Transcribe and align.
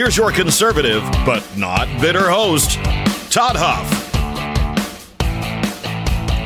Here's 0.00 0.16
your 0.16 0.32
conservative, 0.32 1.02
but 1.26 1.46
not 1.58 1.86
bitter 2.00 2.30
host, 2.30 2.76
Todd 3.30 3.54
Huff. 3.54 3.86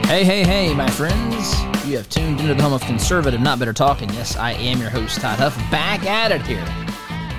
Hey, 0.07 0.25
hey, 0.25 0.43
hey, 0.43 0.75
my 0.75 0.91
friends. 0.91 1.55
You 1.87 1.98
have 1.98 2.09
tuned 2.09 2.41
into 2.41 2.53
the 2.53 2.61
home 2.61 2.73
of 2.73 2.81
conservative, 2.81 3.41
not 3.41 3.61
bitter 3.61 3.73
talking. 3.73 4.11
Yes, 4.11 4.37
I 4.37 4.55
am 4.55 4.81
your 4.81 4.91
host, 4.91 5.21
Todd 5.21 5.39
Huff, 5.39 5.57
back 5.71 6.05
at 6.05 6.33
it 6.33 6.43
here. 6.43 6.65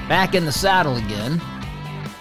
Back 0.07 0.35
in 0.35 0.45
the 0.45 0.53
saddle 0.53 0.95
again. 0.95 1.41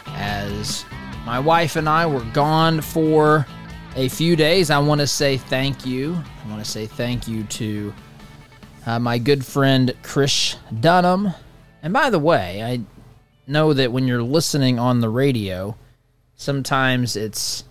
As 0.07 0.85
my 1.25 1.39
wife 1.39 1.77
and 1.77 1.89
I 1.89 2.05
were 2.05 2.25
gone 2.33 2.81
for 2.81 3.47
a 3.95 4.09
few 4.09 4.35
days, 4.35 4.71
I 4.71 4.79
want 4.81 5.03
to 5.03 5.07
say 5.07 5.37
thank 5.37 5.87
you. 5.87 6.21
I 6.45 6.51
want 6.51 6.65
to 6.65 6.69
say 6.69 6.87
thank 6.87 7.29
you 7.29 7.45
to 7.45 7.95
uh, 8.87 8.99
my 8.99 9.19
good 9.19 9.47
friend 9.47 9.95
Krish 10.03 10.57
Dhanam. 10.73 11.33
And 11.85 11.93
by 11.93 12.11
the 12.11 12.19
way, 12.19 12.61
I 12.61 12.81
know 13.47 13.73
that 13.73 13.93
when 13.93 14.07
you're 14.07 14.23
listening 14.23 14.79
on 14.79 15.01
the 15.01 15.09
radio, 15.09 15.77
sometimes 16.37 17.17
it's, 17.17 17.65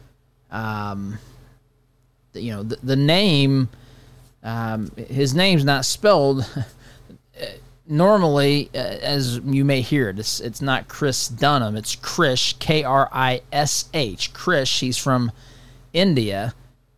um, 0.52 1.18
you 2.34 2.52
know, 2.52 2.64
the, 2.64 2.78
the 2.84 2.96
name, 2.96 3.70
um, 4.44 4.92
his 4.96 5.34
name's 5.34 5.64
not 5.64 5.86
spelled 5.86 6.48
normally 7.88 8.70
uh, 8.74 8.78
as 8.78 9.40
you 9.40 9.66
may 9.66 9.82
hear 9.82 10.10
it. 10.10 10.20
It's, 10.20 10.40
it's 10.40 10.62
not 10.62 10.88
Chris 10.88 11.28
Dunham, 11.28 11.76
it's 11.76 11.96
Krish, 11.96 12.58
K 12.60 12.84
R 12.84 13.10
I 13.12 13.42
S 13.52 13.90
H. 13.94 14.34
Krish, 14.34 14.80
he's 14.80 14.98
from 14.98 15.32
India, 15.92 16.54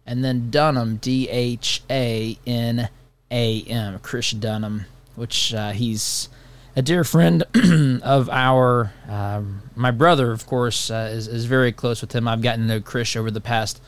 and 0.06 0.24
then 0.24 0.50
Dhanam, 0.52 1.00
D 1.02 1.28
H 1.30 1.84
A 1.90 2.38
N 2.46 2.90
A 3.32 3.62
M. 3.64 4.00
Krish 4.00 4.36
Dhanam, 4.36 4.86
which 5.16 5.54
uh, 5.54 5.72
he's 5.72 6.30
a 6.76 6.82
dear 6.82 7.04
friend 7.04 7.44
of 8.04 8.30
our, 8.30 8.92
um, 9.08 9.62
my 9.76 9.92
brother, 9.92 10.32
of 10.32 10.46
course, 10.46 10.92
uh, 10.92 11.10
is, 11.12 11.28
is 11.28 11.46
very 11.46 11.72
close 11.72 12.02
with 12.02 12.14
him. 12.14 12.28
I've 12.28 12.42
gotten 12.42 12.62
to 12.62 12.68
know 12.68 12.80
Krish 12.82 13.16
over 13.16 13.32
the 13.32 13.42
past 13.42 13.82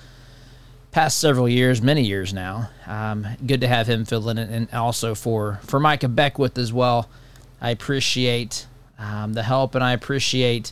past 0.92 1.20
several 1.20 1.50
years, 1.50 1.82
many 1.82 2.02
years 2.02 2.34
now. 2.34 2.70
Um, 2.88 3.28
good 3.46 3.62
to 3.62 3.68
have 3.68 3.88
him 3.88 4.06
fill 4.06 4.30
in, 4.30 4.38
and 4.38 4.74
also 4.74 5.14
for 5.16 5.60
for 5.64 5.80
Micah 5.80 6.08
Beckwith 6.08 6.58
as 6.58 6.72
well. 6.72 7.10
I 7.60 7.72
appreciate 7.72 8.66
um, 8.98 9.34
the 9.34 9.44
help, 9.44 9.76
and 9.76 9.84
I 9.84 9.92
appreciate 9.92 10.72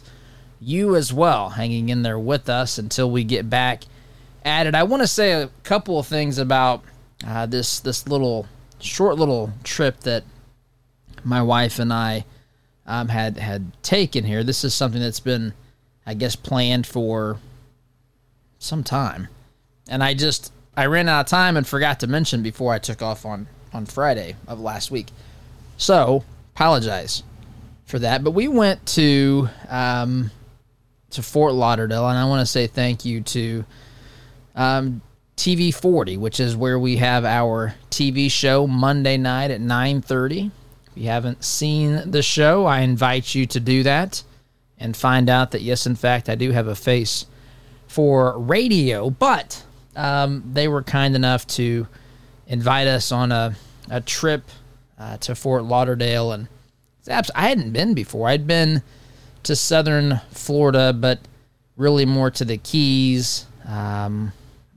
you 0.61 0.95
as 0.95 1.11
well, 1.11 1.49
hanging 1.49 1.89
in 1.89 2.01
there 2.01 2.17
with 2.17 2.49
us 2.49 2.77
until 2.77 3.11
we 3.11 3.23
get 3.23 3.49
back 3.49 3.83
at 4.43 4.67
it. 4.67 4.73
I 4.73 4.83
want 4.83 5.03
to 5.03 5.07
say 5.07 5.33
a 5.33 5.49
couple 5.63 5.99
of 5.99 6.07
things 6.07 6.37
about 6.37 6.81
uh, 7.27 7.45
this 7.45 7.81
this 7.81 8.07
little 8.07 8.47
short 8.79 9.17
little 9.17 9.51
trip 9.63 9.99
that 10.01 10.23
my 11.25 11.41
wife 11.41 11.79
and 11.79 11.91
I 11.91 12.25
um, 12.85 13.09
had 13.09 13.37
had 13.37 13.71
taken 13.83 14.23
here. 14.23 14.43
This 14.43 14.63
is 14.63 14.73
something 14.73 15.01
that's 15.01 15.19
been, 15.19 15.53
I 16.05 16.13
guess, 16.13 16.35
planned 16.35 16.87
for 16.87 17.39
some 18.59 18.83
time, 18.83 19.27
and 19.89 20.03
I 20.03 20.13
just 20.13 20.53
I 20.77 20.85
ran 20.85 21.09
out 21.09 21.21
of 21.21 21.25
time 21.27 21.57
and 21.57 21.67
forgot 21.67 21.99
to 22.01 22.07
mention 22.07 22.43
before 22.43 22.73
I 22.73 22.79
took 22.79 23.01
off 23.01 23.25
on 23.25 23.47
on 23.73 23.85
Friday 23.85 24.35
of 24.47 24.59
last 24.59 24.91
week. 24.91 25.07
So 25.77 26.23
apologize 26.53 27.23
for 27.85 27.99
that, 27.99 28.23
but 28.23 28.31
we 28.31 28.47
went 28.47 28.85
to 28.87 29.49
um, 29.67 30.31
to 31.09 31.23
Fort 31.23 31.53
Lauderdale, 31.53 32.07
and 32.07 32.17
I 32.17 32.25
want 32.25 32.41
to 32.41 32.45
say 32.45 32.67
thank 32.67 33.03
you 33.03 33.21
to 33.21 33.65
um, 34.55 35.01
TV 35.37 35.73
40, 35.73 36.17
which 36.17 36.39
is 36.39 36.55
where 36.55 36.79
we 36.79 36.97
have 36.97 37.25
our 37.25 37.75
TV 37.89 38.29
show 38.29 38.67
Monday 38.67 39.17
night 39.17 39.49
at 39.49 39.59
9:30 39.59 40.51
if 40.95 41.01
you 41.01 41.09
haven't 41.09 41.43
seen 41.43 42.09
the 42.09 42.21
show, 42.21 42.65
I 42.65 42.79
invite 42.79 43.35
you 43.35 43.45
to 43.47 43.59
do 43.59 43.83
that 43.83 44.23
and 44.77 44.95
find 44.95 45.29
out 45.29 45.51
that, 45.51 45.61
yes, 45.61 45.85
in 45.85 45.95
fact, 45.95 46.29
I 46.29 46.35
do 46.35 46.51
have 46.51 46.67
a 46.67 46.75
face 46.75 47.25
for 47.87 48.39
radio. 48.39 49.09
But 49.09 49.61
um, 49.95 50.43
they 50.53 50.69
were 50.69 50.83
kind 50.83 51.15
enough 51.15 51.45
to 51.47 51.87
invite 52.47 52.87
us 52.87 53.11
on 53.11 53.33
a, 53.33 53.55
a 53.89 53.99
trip 53.99 54.43
uh, 54.97 55.17
to 55.17 55.35
Fort 55.35 55.65
Lauderdale. 55.65 56.31
And 56.31 56.47
I 57.09 57.49
hadn't 57.49 57.71
been 57.71 57.93
before. 57.93 58.29
I'd 58.29 58.47
been 58.47 58.81
to 59.43 59.55
southern 59.55 60.21
Florida, 60.31 60.93
but 60.93 61.19
really 61.75 62.05
more 62.05 62.31
to 62.31 62.45
the 62.45 62.57
Keys. 62.57 63.45
Um, 63.67 64.31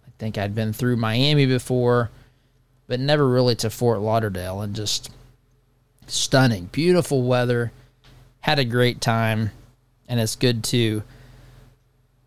I 0.04 0.10
think 0.18 0.36
I'd 0.36 0.54
been 0.54 0.72
through 0.72 0.96
Miami 0.96 1.46
before, 1.46 2.10
but 2.88 2.98
never 2.98 3.28
really 3.28 3.54
to 3.56 3.70
Fort 3.70 4.00
Lauderdale. 4.00 4.62
And 4.62 4.74
just 4.74 5.10
stunning, 6.08 6.66
beautiful 6.66 7.22
weather. 7.22 7.72
Had 8.40 8.58
a 8.58 8.64
great 8.64 9.00
time, 9.00 9.50
and 10.08 10.20
it's 10.20 10.36
good 10.36 10.64
to 10.64 11.02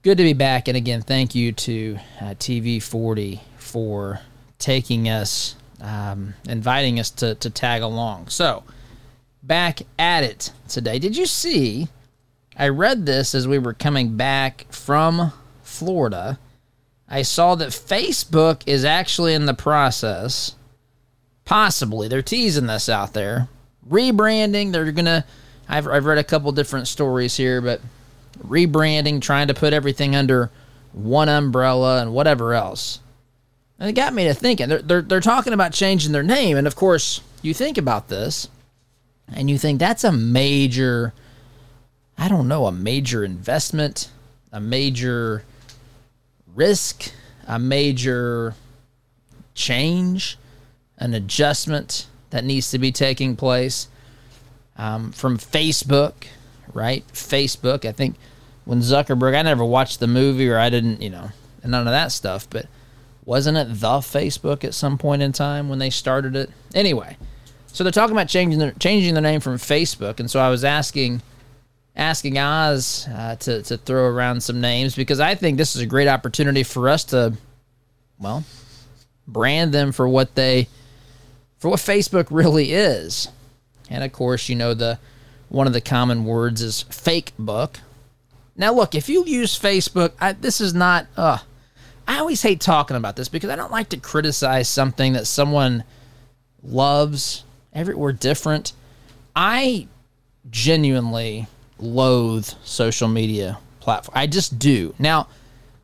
good 0.04 0.18
to 0.18 0.24
be 0.24 0.34
back. 0.34 0.68
And 0.68 0.78
again, 0.78 1.02
thank 1.02 1.36
you 1.36 1.52
to 1.52 1.98
uh, 2.20 2.26
TV 2.36 2.82
Forty 2.82 3.42
for 3.58 4.20
taking 4.60 5.10
us, 5.10 5.56
um, 5.80 6.34
inviting 6.48 7.00
us 7.00 7.10
to 7.12 7.36
to 7.36 7.50
tag 7.50 7.82
along. 7.82 8.28
So 8.28 8.64
back 9.44 9.82
at 9.98 10.24
it 10.24 10.52
today. 10.68 11.00
Did 11.00 11.18
you 11.18 11.26
see? 11.26 11.88
I 12.58 12.68
read 12.68 13.06
this 13.06 13.34
as 13.34 13.48
we 13.48 13.58
were 13.58 13.74
coming 13.74 14.18
back 14.18 14.66
from 14.70 15.32
Florida. 15.64 16.38
I 17.08 17.24
saw 17.24 17.56
that 17.56 17.70
Facebook 17.70 18.62
is 18.66 18.86
actually 18.86 19.34
in 19.34 19.46
the 19.46 19.54
process, 19.54 20.56
possibly, 21.44 22.08
they're 22.08 22.22
teasing 22.22 22.68
this 22.68 22.88
out 22.88 23.14
there, 23.14 23.50
rebranding. 23.90 24.72
They're 24.72 24.92
gonna. 24.92 25.26
I've 25.68 25.88
I've 25.88 26.06
read 26.06 26.18
a 26.18 26.24
couple 26.24 26.52
different 26.52 26.88
stories 26.88 27.38
here, 27.38 27.62
but 27.62 27.82
rebranding, 28.40 29.22
trying 29.22 29.48
to 29.48 29.54
put 29.54 29.74
everything 29.74 30.16
under 30.16 30.50
one 30.94 31.30
umbrella 31.30 32.02
and 32.02 32.14
whatever 32.14 32.54
else. 32.54 33.00
And 33.80 33.90
it 33.90 33.94
got 33.94 34.14
me 34.14 34.26
to 34.26 34.34
thinking. 34.34 34.70
They're 34.70 34.82
they're 34.82 35.02
they're 35.02 35.20
talking 35.20 35.54
about 35.54 35.74
changing 35.74 36.12
their 36.12 36.24
name, 36.24 36.58
and 36.58 36.68
of 36.68 36.76
course, 36.76 37.22
you 37.42 37.54
think 37.54 37.78
about 37.78 38.10
this, 38.10 38.48
and 39.32 39.50
you 39.50 39.58
think 39.58 39.80
that's 39.80 40.04
a 40.04 40.12
major. 40.12 41.14
I 42.18 42.28
don't 42.28 42.48
know, 42.48 42.68
a 42.68 42.72
major 42.72 43.24
investment, 43.24 44.10
a 44.52 44.60
major 44.60 45.44
risk, 46.54 47.12
a 47.48 47.58
major 47.58 48.54
change, 49.56 50.38
an 50.98 51.16
adjustment 51.16 52.06
that 52.32 52.44
needs 52.44 52.72
to 52.72 52.80
be 52.80 52.92
taking 52.92 53.36
place 53.36 53.88
um, 54.78 55.12
from 55.12 55.38
Facebook, 55.38 56.14
right? 56.74 57.06
Facebook. 57.14 57.86
I 57.86 57.92
think 57.92 58.16
when 58.66 58.80
Zuckerberg, 58.80 59.36
I 59.36 59.42
never 59.44 59.64
watched 59.64 60.00
the 60.00 60.08
movie 60.08 60.50
or 60.50 60.58
I 60.58 60.70
didn't, 60.70 61.02
you 61.02 61.10
know, 61.10 61.30
none 61.64 61.88
of 61.88 61.92
that 61.92 62.12
stuff, 62.12 62.50
but 62.50 62.66
wasn't 63.26 63.58
it 63.58 63.68
the 63.80 64.00
Facebook 64.00 64.64
at 64.64 64.74
some 64.74 64.98
point 64.98 65.22
in 65.22 65.32
time 65.32 65.70
when 65.70 65.80
they 65.80 65.90
started 65.90 66.36
it? 66.36 66.50
Anyway, 66.74 67.18
so 67.68 67.84
they're 67.84 67.92
talking 67.92 68.16
about 68.16 68.28
changing 68.28 68.60
their, 68.60 68.72
changing 68.74 69.14
their 69.14 69.22
name 69.22 69.40
from 69.40 69.56
Facebook, 69.56 70.20
and 70.20 70.30
so 70.30 70.40
I 70.40 70.50
was 70.50 70.64
asking 70.64 71.22
asking 71.96 72.38
Oz 72.38 73.08
uh, 73.14 73.36
to 73.36 73.62
to 73.64 73.78
throw 73.78 74.06
around 74.06 74.42
some 74.42 74.62
names 74.62 74.96
because 74.96 75.20
I 75.20 75.36
think 75.36 75.58
this 75.58 75.76
is 75.76 75.82
a 75.82 75.86
great 75.86 76.08
opportunity 76.08 76.64
for 76.64 76.90
us 76.90 77.04
to, 77.06 77.34
well, 78.18 78.44
brand 79.28 79.74
them 79.74 79.92
for 79.92 80.08
what 80.08 80.36
they 80.36 80.68
for 81.62 81.70
what 81.70 81.80
Facebook 81.80 82.28
really 82.32 82.74
is. 82.74 83.30
And 83.90 84.04
of 84.04 84.12
course, 84.12 84.50
you 84.50 84.56
know 84.56 84.74
the 84.74 84.98
one 85.48 85.68
of 85.68 85.74
the 85.74 85.82
common 85.82 86.26
words 86.26 86.62
is 86.62 86.82
fake 86.84 87.34
book. 87.38 87.80
Now, 88.58 88.74
look, 88.74 88.96
if 88.96 89.08
you 89.08 89.26
use 89.26 89.58
Facebook, 89.58 90.14
I, 90.20 90.34
this 90.34 90.60
is 90.60 90.74
not. 90.74 91.08
Uh, 91.16 91.38
I 92.08 92.18
always 92.18 92.42
hate 92.42 92.60
talking 92.60 92.98
about 92.98 93.16
this 93.16 93.30
because 93.30 93.50
I 93.50 93.56
don't 93.56 93.72
like 93.72 93.90
to 93.90 93.98
criticize 93.98 94.68
something 94.68 95.14
that 95.14 95.28
someone 95.28 95.84
loves. 96.64 97.44
Everywhere 97.74 98.12
different. 98.12 98.74
I 99.34 99.88
genuinely 100.50 101.48
loathe 101.80 102.50
social 102.64 103.08
media 103.08 103.60
platform. 103.80 104.18
I 104.18 104.28
just 104.28 104.60
do. 104.60 104.94
Now, 105.00 105.28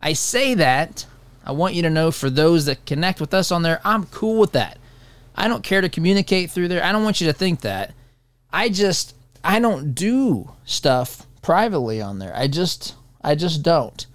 I 0.02 0.14
say 0.14 0.56
that. 0.56 1.06
I 1.46 1.52
want 1.52 1.76
you 1.76 1.84
to 1.84 1.90
know 1.90 2.12
for 2.12 2.30
those 2.30 2.66
that 2.66 2.86
connect 2.86 3.22
with 3.22 3.34
us 3.34 3.52
on 3.52 3.62
there, 3.62 3.80
I'm 3.86 4.06
cool 4.08 4.38
with 4.40 4.52
that. 4.52 4.80
I 5.38 5.48
don't 5.48 5.63
care 5.63 5.81
to 5.81 5.89
communicate 5.89 6.50
through 6.50 6.68
there. 6.68 6.84
I 6.84 6.92
don't 6.92 7.04
want 7.04 7.22
you 7.22 7.28
to 7.28 7.34
think 7.34 7.62
that. 7.62 7.94
I 8.51 8.69
just 8.69 9.16
I 9.44 9.60
don't 9.60 9.94
do 9.94 10.51
stuff 10.66 11.25
privately 11.42 12.01
on 12.01 12.19
there. 12.19 12.36
I 12.36 12.48
just 12.48 12.95
I 13.22 13.36
just 13.36 13.62
don't. 13.62 14.06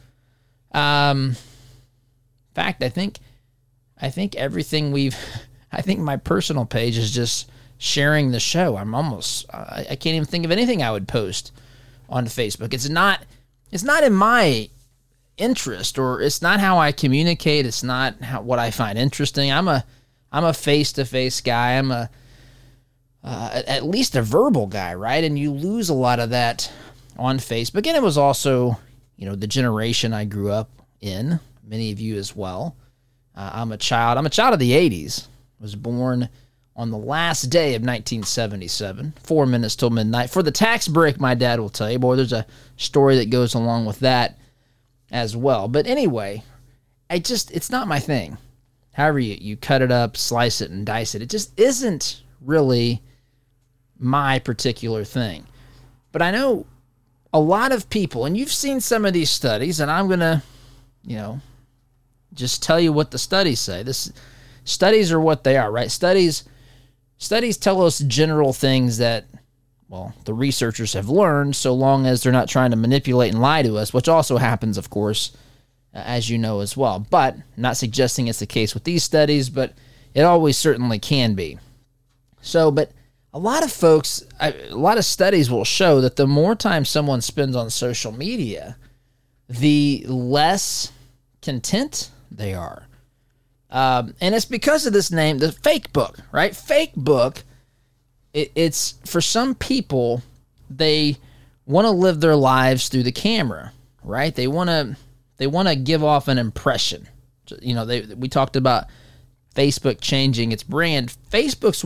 Um, 0.73 1.29
in 1.29 1.37
fact, 2.55 2.83
I 2.83 2.89
think 2.89 3.19
I 4.01 4.11
think 4.11 4.35
everything 4.35 4.91
we've 4.91 5.17
I 5.73 5.81
think 5.81 6.01
my 6.01 6.17
personal 6.17 6.67
page 6.67 6.99
is 6.99 7.13
just 7.13 7.51
sharing 7.79 8.31
the 8.31 8.41
show. 8.41 8.77
I'm 8.77 8.95
almost 8.95 9.47
I, 9.55 9.87
I 9.91 9.97
can't 9.97 10.17
even 10.17 10.27
think 10.27 10.45
of 10.45 10.51
anything 10.51 10.83
I 10.83 10.91
would 10.91 11.07
post 11.07 11.53
on 12.09 12.27
Facebook. 12.27 12.75
It's 12.75 12.89
not 12.89 13.23
it's 13.71 13.85
not 13.85 14.03
in 14.03 14.13
my 14.13 14.69
interest 15.39 15.99
or 15.99 16.21
it's 16.21 16.43
not 16.43 16.61
how 16.61 16.79
I 16.79 16.93
communicate. 16.93 17.65
It's 17.65 17.83
not 17.83 18.21
how, 18.21 18.43
what 18.43 18.59
I 18.59 18.71
find 18.71 18.99
interesting. 18.99 19.51
I'm 19.51 19.69
a 19.69 19.85
I'm 20.33 20.45
a 20.45 20.55
face 20.55 20.93
to 20.95 21.05
face 21.05 21.41
guy. 21.41 21.75
I'm 21.75 21.91
a 21.91 22.11
uh, 23.25 23.63
at 23.69 23.85
least 23.85 24.17
a 24.17 24.23
verbal 24.23 24.67
guy, 24.67 24.95
right? 24.95 25.23
And 25.23 25.39
you 25.39 25.53
lose 25.53 25.89
a 25.89 25.95
lot 25.95 26.19
of 26.19 26.31
that 26.31 26.73
on 27.17 27.39
Facebook. 27.39 27.87
And 27.87 27.97
it 27.97 28.03
was 28.03 28.19
also, 28.19 28.79
you 29.17 29.27
know, 29.27 29.37
the 29.37 29.47
generation 29.47 30.13
I 30.13 30.25
grew 30.25 30.51
up 30.51 30.71
in. 31.01 31.39
Many 31.65 31.93
of 31.93 32.01
you 32.01 32.17
as 32.17 32.35
well. 32.35 32.77
Uh, 33.37 33.51
I'm 33.55 33.71
a 33.71 33.77
child. 33.77 34.19
I'm 34.19 34.27
a 34.27 34.31
child 34.31 34.55
of 34.55 34.59
the 34.59 34.73
'80s. 34.73 35.29
I 35.61 35.63
Was 35.63 35.77
born 35.77 36.29
on 36.75 36.91
the 36.91 36.99
last 36.99 37.45
day 37.45 37.75
of 37.75 37.83
1977, 37.83 39.15
four 39.23 39.47
minutes 39.47 39.77
till 39.77 39.91
midnight. 39.91 40.31
For 40.31 40.43
the 40.43 40.51
tax 40.51 40.89
break, 40.89 41.21
my 41.21 41.35
dad 41.35 41.61
will 41.61 41.69
tell 41.69 41.91
you. 41.91 41.99
Boy, 41.99 42.17
there's 42.17 42.33
a 42.33 42.47
story 42.77 43.17
that 43.19 43.31
goes 43.31 43.55
along 43.55 43.85
with 43.87 44.01
that 44.01 44.39
as 45.11 45.37
well. 45.37 45.69
But 45.69 45.87
anyway, 45.87 46.43
I 47.09 47.19
just, 47.19 47.51
it's 47.53 47.71
not 47.71 47.89
my 47.89 48.01
thing. 48.01 48.39
However, 48.93 49.19
you, 49.19 49.37
you 49.41 49.57
cut 49.57 49.83
it 49.83 49.91
up, 49.91 50.17
slice 50.17 50.61
it, 50.61 50.71
and 50.71 50.85
dice 50.85 51.15
it. 51.15 51.23
It 51.23 51.31
just 51.31 51.59
isn't 51.59 52.23
really 52.41 53.03
my 53.99 54.39
particular 54.39 55.05
thing. 55.05 55.47
But 56.11 56.23
I 56.23 56.31
know 56.31 56.67
a 57.33 57.41
lot 57.41 57.73
of 57.73 57.89
people, 57.89 58.27
and 58.27 58.37
you've 58.37 58.53
seen 58.53 58.81
some 58.81 59.05
of 59.05 59.13
these 59.15 59.31
studies, 59.31 59.81
and 59.81 59.91
I'm 59.91 60.09
going 60.09 60.21
to, 60.21 60.43
you 61.05 61.17
know, 61.17 61.41
just 62.35 62.63
tell 62.63 62.81
you 62.81 62.93
what 62.93 63.11
the 63.11 63.19
studies 63.19 63.61
say. 63.61 63.83
This 63.83 64.13
studies 64.65 65.13
are 65.13 65.21
what 65.21 65.45
they 65.45 65.57
are, 65.57 65.71
right? 65.71 65.91
Studies 65.91 66.45
studies 67.19 67.57
tell 67.57 67.83
us 67.83 68.01
general 68.01 68.53
things 68.53 68.99
that 68.99 69.27
well, 69.89 70.15
the 70.25 70.33
researchers 70.33 70.95
have 70.95 71.11
learned 71.11 71.55
so 71.55 71.75
long 71.75 72.07
as 72.07 72.23
they're 72.23 72.33
not 72.33 72.49
trying 72.49 72.71
to 72.71 72.79
manipulate 72.79 73.31
and 73.31 73.43
lie 73.43 73.63
to 73.63 73.77
us, 73.77 73.93
which 73.93 74.09
also 74.09 74.39
happens, 74.39 74.79
of 74.79 74.89
course, 74.89 75.37
as 75.95 76.31
you 76.31 76.39
know 76.39 76.61
as 76.61 76.77
well. 76.77 77.07
But 77.11 77.37
not 77.57 77.77
suggesting 77.77 78.27
it's 78.27 78.39
the 78.39 78.47
case 78.47 78.75
with 78.75 78.85
these 78.85 79.03
studies, 79.03 79.51
but 79.51 79.75
it 80.15 80.23
always 80.23 80.57
certainly 80.57 80.99
can 80.99 81.35
be. 81.35 81.59
So, 82.41 82.71
but 82.71 82.93
a 83.33 83.39
lot 83.39 83.63
of 83.63 83.73
folks, 83.73 84.23
a 84.41 84.53
lot 84.71 84.99
of 84.99 85.05
studies 85.05 85.51
will 85.51 85.65
show 85.65 86.01
that 86.01 86.17
the 86.17 86.27
more 86.27 86.55
time 86.55 86.85
someone 86.85 87.21
spends 87.21 87.57
on 87.57 87.71
social 87.71 88.13
media, 88.13 88.77
the 89.49 90.05
less 90.07 90.93
content 91.41 92.11
they 92.31 92.55
are. 92.55 92.87
Um, 93.71 94.15
and 94.21 94.35
it's 94.35 94.45
because 94.45 94.85
of 94.85 94.93
this 94.93 95.11
name, 95.11 95.39
the 95.39 95.51
fake 95.51 95.93
book, 95.93 96.19
right? 96.31 96.55
Fake 96.55 96.93
book. 96.95 97.43
It, 98.35 98.53
it's 98.55 98.99
for 99.07 99.21
some 99.21 99.55
people, 99.55 100.23
they 100.69 101.17
want 101.67 101.87
to 101.87 101.91
live 101.91 102.21
their 102.21 102.37
lives 102.37 102.89
through 102.89 103.05
the 103.05 103.13
camera, 103.13 103.73
right? 104.05 104.35
They 104.35 104.47
want 104.47 104.69
to 104.69 104.97
they 105.43 105.47
want 105.47 105.69
to 105.69 105.77
give 105.77 106.05
off 106.05 106.29
an 106.29 106.39
impression. 106.39 107.09
You 107.61 107.75
know, 107.75 107.85
they 107.85 108.03
we 108.03 108.29
talked 108.29 108.57
about 108.57 108.87
Facebook 109.55 110.01
changing 110.01 110.53
its 110.53 110.63
brand. 110.63 111.15
Facebook's 111.31 111.83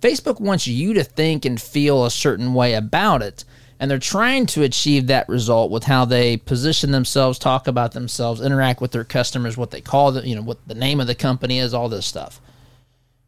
Facebook 0.00 0.40
wants 0.40 0.66
you 0.66 0.94
to 0.94 1.04
think 1.04 1.44
and 1.44 1.60
feel 1.60 2.04
a 2.04 2.10
certain 2.10 2.54
way 2.54 2.74
about 2.74 3.22
it 3.22 3.44
and 3.84 3.90
they're 3.90 3.98
trying 3.98 4.46
to 4.46 4.62
achieve 4.62 5.08
that 5.08 5.28
result 5.28 5.70
with 5.70 5.84
how 5.84 6.04
they 6.04 6.36
position 6.36 6.90
themselves, 6.90 7.38
talk 7.38 7.66
about 7.66 7.92
themselves, 7.92 8.40
interact 8.40 8.80
with 8.80 8.92
their 8.92 9.04
customers, 9.04 9.56
what 9.56 9.72
they 9.72 9.80
call 9.80 10.12
the, 10.12 10.26
you 10.26 10.34
know, 10.34 10.42
what 10.42 10.66
the 10.66 10.74
name 10.74 11.00
of 11.00 11.06
the 11.06 11.14
company 11.14 11.58
is, 11.58 11.74
all 11.74 11.88
this 11.88 12.06
stuff. 12.06 12.40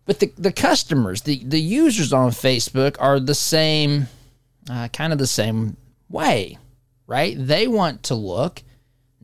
But 0.05 0.21
the, 0.21 0.33
the 0.39 0.53
customers, 0.53 1.23
the, 1.23 1.43
the 1.45 1.61
users 1.61 2.13
on 2.13 2.31
Facebook 2.31 2.97
are 3.01 3.19
the 3.19 3.35
same, 3.35 4.07
uh, 4.71 4.89
kind 4.89 5.13
of 5.13 5.19
the 5.19 5.27
same 5.27 5.77
way, 6.09 6.59
right? 7.09 7.35
They 7.37 7.67
want 7.67 8.05
to 8.05 8.15
look, 8.15 8.63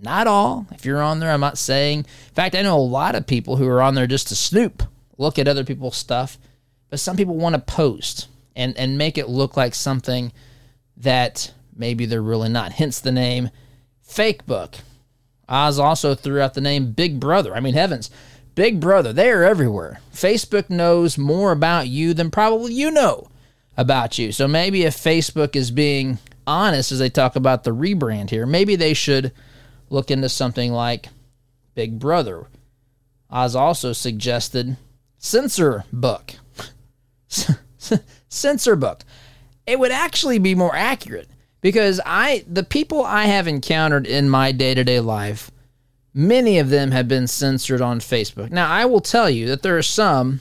not 0.03 0.27
all. 0.27 0.67
If 0.73 0.85
you're 0.85 1.03
on 1.03 1.21
there, 1.21 1.31
I'm 1.31 1.41
not 1.41 1.59
saying. 1.59 2.01
In 2.01 2.35
fact, 2.35 2.55
I 2.55 2.63
know 2.63 2.77
a 2.77 2.81
lot 2.81 3.15
of 3.15 3.27
people 3.27 3.57
who 3.57 3.69
are 3.69 3.83
on 3.83 3.95
there 3.95 4.07
just 4.07 4.29
to 4.29 4.37
snoop, 4.37 4.83
look 5.19 5.39
at 5.39 5.49
other 5.49 5.65
people's 5.65 5.97
stuff. 5.97 6.39
But 6.91 7.01
some 7.01 7.17
people 7.17 7.37
want 7.37 7.55
to 7.55 7.61
post 7.61 8.29
and, 8.55 8.77
and 8.77 8.99
make 8.99 9.17
it 9.17 9.29
look 9.29 9.57
like 9.57 9.75
something– 9.75 10.33
that 11.03 11.53
maybe 11.77 12.07
they're 12.07 12.23
really 12.23 12.49
not. 12.49 12.73
Hence 12.73 13.01
the 13.01 13.13
name 13.13 13.51
Fake 14.03 14.47
Book. 14.47 14.77
Oz 15.49 15.79
also 15.79 16.15
threw 16.15 16.41
out 16.41 16.55
the 16.55 16.61
name 16.61 16.93
Big 16.93 17.21
Brother. 17.21 17.55
I 17.55 17.61
mean, 17.61 17.75
heavens, 17.75 18.11
Big 18.55 18.81
Brother, 18.81 19.13
they 19.13 19.31
are 19.31 19.43
everywhere. 19.43 20.01
Facebook 20.13 20.71
knows 20.71 21.19
more 21.19 21.53
about 21.53 21.89
you 21.89 22.15
than 22.15 22.31
probably 22.31 22.73
you 22.73 22.91
know 22.91 23.29
about 23.77 24.19
you. 24.19 24.33
So 24.33 24.47
maybe 24.47 24.85
if 24.85 24.97
Facebook 24.97 25.57
is 25.57 25.71
being 25.71 26.19
honest 26.47 26.93
as 26.93 26.99
they 26.99 27.11
talk 27.11 27.37
about 27.37 27.65
the 27.65 27.75
rebrand 27.75 28.31
here, 28.31 28.47
maybe 28.47 28.77
they 28.77 28.95
should 28.95 29.33
look 29.93 30.11
into 30.11 30.29
something 30.29 30.73
like 30.73 31.09
Big 31.75 31.99
Brother. 31.99 32.49
Oz 33.31 33.55
also 33.55 33.93
suggested 33.93 34.77
Censor 35.19 35.85
Book. 35.93 36.35
Censor 38.29 38.77
Book 38.77 39.05
it 39.67 39.79
would 39.79 39.93
actually 39.93 40.39
be 40.39 40.55
more 40.55 40.75
accurate 40.75 41.29
because 41.61 42.01
I 42.05 42.45
the 42.49 42.65
people 42.65 43.05
I 43.05 43.25
have 43.27 43.47
encountered 43.47 44.07
in 44.07 44.29
my 44.29 44.53
day-to-day 44.53 45.01
life 45.01 45.51
many 46.15 46.59
of 46.59 46.69
them 46.69 46.91
have 46.91 47.09
been 47.09 47.27
censored 47.27 47.81
on 47.81 47.99
Facebook. 47.99 48.51
Now, 48.51 48.71
I 48.71 48.85
will 48.85 49.01
tell 49.01 49.31
you 49.31 49.47
that 49.47 49.63
there 49.63 49.79
are 49.79 49.83
some 49.83 50.41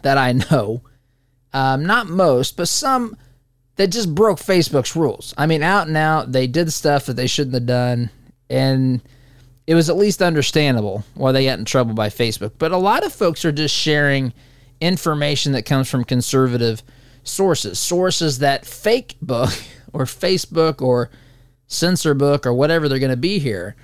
that 0.00 0.16
I 0.16 0.32
know, 0.32 0.82
um, 1.52 1.84
not 1.84 2.08
most, 2.08 2.56
but 2.56 2.68
some 2.68 3.14
that 3.76 3.88
just 3.88 4.14
broke 4.14 4.38
Facebook's 4.38 4.96
rules. 4.96 5.34
I 5.36 5.46
mean, 5.46 5.62
out 5.62 5.86
and 5.86 5.96
out, 5.98 6.32
they 6.32 6.46
did 6.46 6.72
stuff 6.72 7.06
that 7.06 7.16
they 7.16 7.26
shouldn't 7.26 7.54
have 7.54 7.66
done, 7.66 8.10
and 8.50 9.00
it 9.66 9.74
was 9.74 9.88
at 9.88 9.96
least 9.96 10.20
understandable 10.20 11.04
why 11.14 11.32
they 11.32 11.44
got 11.44 11.58
in 11.58 11.64
trouble 11.64 11.94
by 11.94 12.08
Facebook. 12.08 12.52
But 12.58 12.72
a 12.72 12.76
lot 12.76 13.06
of 13.06 13.12
folks 13.12 13.44
are 13.44 13.52
just 13.52 13.74
sharing 13.74 14.34
information 14.80 15.52
that 15.52 15.62
comes 15.62 15.88
from 15.88 16.04
conservative 16.04 16.82
sources, 17.22 17.78
sources 17.78 18.40
that 18.40 18.66
fake 18.66 19.16
book 19.22 19.50
or 19.92 20.04
Facebook 20.04 20.82
or 20.82 21.10
censor 21.68 22.14
book 22.14 22.46
or 22.46 22.52
whatever 22.52 22.88
they're 22.88 22.98
going 22.98 23.10
to 23.10 23.16
be 23.16 23.38
here, 23.38 23.76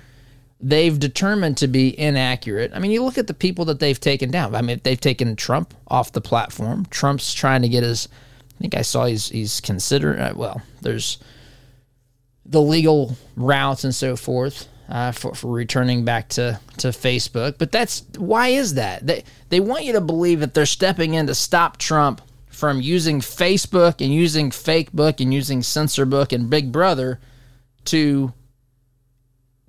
they've 0.59 0.99
determined 0.99 1.57
to 1.57 1.67
be 1.67 1.97
inaccurate. 1.97 2.71
I 2.73 2.79
mean, 2.79 2.91
you 2.91 3.03
look 3.03 3.17
at 3.17 3.27
the 3.27 3.33
people 3.33 3.65
that 3.65 3.79
they've 3.79 3.99
taken 3.99 4.29
down. 4.29 4.55
I 4.55 4.61
mean, 4.61 4.81
they've 4.83 4.99
taken 4.99 5.35
Trump 5.35 5.73
off 5.87 6.11
the 6.11 6.21
platform. 6.21 6.85
Trump's 6.89 7.33
trying 7.33 7.61
to 7.61 7.69
get 7.69 7.83
his. 7.83 8.09
I 8.55 8.59
think 8.59 8.75
I 8.75 8.81
saw 8.81 9.05
he's 9.05 9.29
he's 9.29 9.61
considering. 9.61 10.19
Uh, 10.19 10.33
well, 10.35 10.61
there's 10.81 11.19
the 12.47 12.61
legal 12.61 13.15
routes 13.35 13.83
and 13.83 13.93
so 13.93 14.15
forth. 14.15 14.67
Uh, 14.89 15.11
for, 15.11 15.35
for 15.35 15.51
returning 15.51 16.05
back 16.05 16.29
to, 16.29 16.57
to 16.77 16.87
Facebook. 16.87 17.57
But 17.57 17.73
that's 17.73 18.05
why 18.17 18.47
is 18.47 18.75
that? 18.75 19.05
They 19.05 19.25
they 19.49 19.59
want 19.59 19.83
you 19.83 19.91
to 19.91 19.99
believe 19.99 20.39
that 20.39 20.53
they're 20.53 20.65
stepping 20.65 21.13
in 21.13 21.27
to 21.27 21.35
stop 21.35 21.75
Trump 21.75 22.21
from 22.47 22.79
using 22.79 23.19
Facebook 23.19 23.99
and 23.99 24.13
using 24.13 24.49
Fake 24.49 24.93
Book 24.93 25.19
and 25.19 25.33
using 25.33 25.61
Censor 25.61 26.05
Book 26.05 26.31
and 26.31 26.49
Big 26.49 26.71
Brother 26.71 27.19
to 27.85 28.31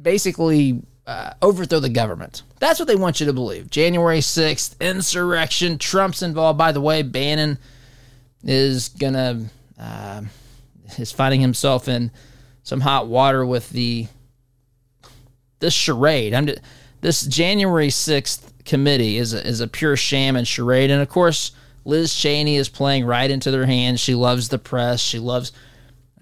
basically 0.00 0.82
uh, 1.06 1.32
overthrow 1.42 1.80
the 1.80 1.88
government. 1.88 2.42
That's 2.60 2.78
what 2.78 2.88
they 2.88 2.96
want 2.96 3.20
you 3.20 3.26
to 3.26 3.32
believe. 3.32 3.70
January 3.70 4.20
6th, 4.20 4.78
insurrection, 4.80 5.78
Trump's 5.78 6.22
involved. 6.22 6.58
By 6.58 6.72
the 6.72 6.80
way, 6.80 7.02
Bannon 7.02 7.58
is 8.44 8.88
going 8.90 9.14
to, 9.14 9.44
uh, 9.78 10.22
is 10.98 11.12
finding 11.12 11.40
himself 11.40 11.88
in 11.88 12.10
some 12.68 12.80
hot 12.82 13.06
water 13.06 13.46
with 13.46 13.70
the, 13.70 14.06
this 15.58 15.72
charade. 15.72 16.34
I'm 16.34 16.48
just, 16.48 16.60
this 17.00 17.22
January 17.22 17.88
6th 17.88 18.42
committee 18.66 19.16
is 19.16 19.32
a, 19.32 19.46
is 19.46 19.62
a 19.62 19.66
pure 19.66 19.96
sham 19.96 20.36
and 20.36 20.46
charade. 20.46 20.90
And 20.90 21.00
of 21.00 21.08
course, 21.08 21.52
Liz 21.86 22.14
Cheney 22.14 22.56
is 22.56 22.68
playing 22.68 23.06
right 23.06 23.30
into 23.30 23.50
their 23.50 23.64
hands. 23.64 24.00
She 24.00 24.14
loves 24.14 24.50
the 24.50 24.58
press. 24.58 25.00
She 25.00 25.18
loves 25.18 25.52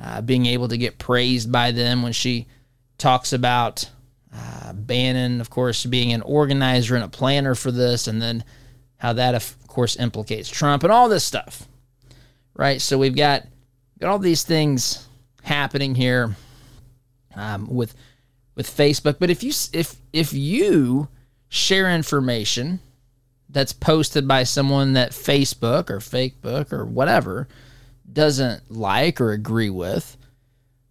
uh, 0.01 0.21
being 0.21 0.47
able 0.47 0.69
to 0.69 0.79
get 0.79 0.99
praised 0.99 1.51
by 1.51 1.73
them 1.73 2.05
when 2.05 2.13
she 2.13 2.47
talks 2.97 3.33
about 3.33 3.91
uh, 4.33 4.73
Bannon, 4.73 5.41
of 5.41 5.51
course, 5.51 5.85
being 5.85 6.13
an 6.13 6.23
organizer 6.23 6.95
and 6.95 7.03
a 7.03 7.09
planner 7.09 7.57
for 7.57 7.73
this, 7.73 8.07
and 8.07 8.23
then 8.23 8.45
how 8.99 9.15
that, 9.15 9.35
of 9.35 9.57
course, 9.67 9.97
implicates 9.97 10.49
Trump 10.49 10.85
and 10.85 10.93
all 10.93 11.09
this 11.09 11.25
stuff. 11.25 11.67
Right? 12.55 12.81
So 12.81 12.99
we've 12.99 13.17
got, 13.17 13.43
got 13.99 14.11
all 14.11 14.21
these 14.21 14.45
things 14.45 15.07
happening 15.47 15.95
here 15.95 16.37
um, 17.35 17.69
with 17.69 17.95
with 18.55 18.69
Facebook. 18.69 19.17
But 19.19 19.31
if 19.31 19.43
you 19.43 19.53
if 19.73 19.97
if 20.13 20.33
you 20.33 21.09
share 21.49 21.95
information 21.95 22.81
that's 23.49 23.73
posted 23.73 24.27
by 24.27 24.43
someone 24.43 24.95
that 24.95 25.13
Facebook 25.13 25.89
or 25.89 25.99
Facebook 25.99 26.73
or 26.73 26.85
whatever 26.85 27.47
doesn't 28.13 28.71
like 28.71 29.21
or 29.21 29.33
agree 29.33 29.71
with, 29.71 30.17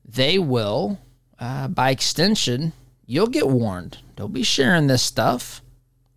they 0.06 0.40
will, 0.40 1.00
uh, 1.40 1.68
by 1.68 1.90
extension, 1.90 2.72
you'll 3.06 3.28
get 3.28 3.48
warned. 3.48 3.98
Don't 4.16 4.34
be 4.34 4.44
sharing 4.44 4.88
this 4.88 5.02
stuff. 5.02 5.62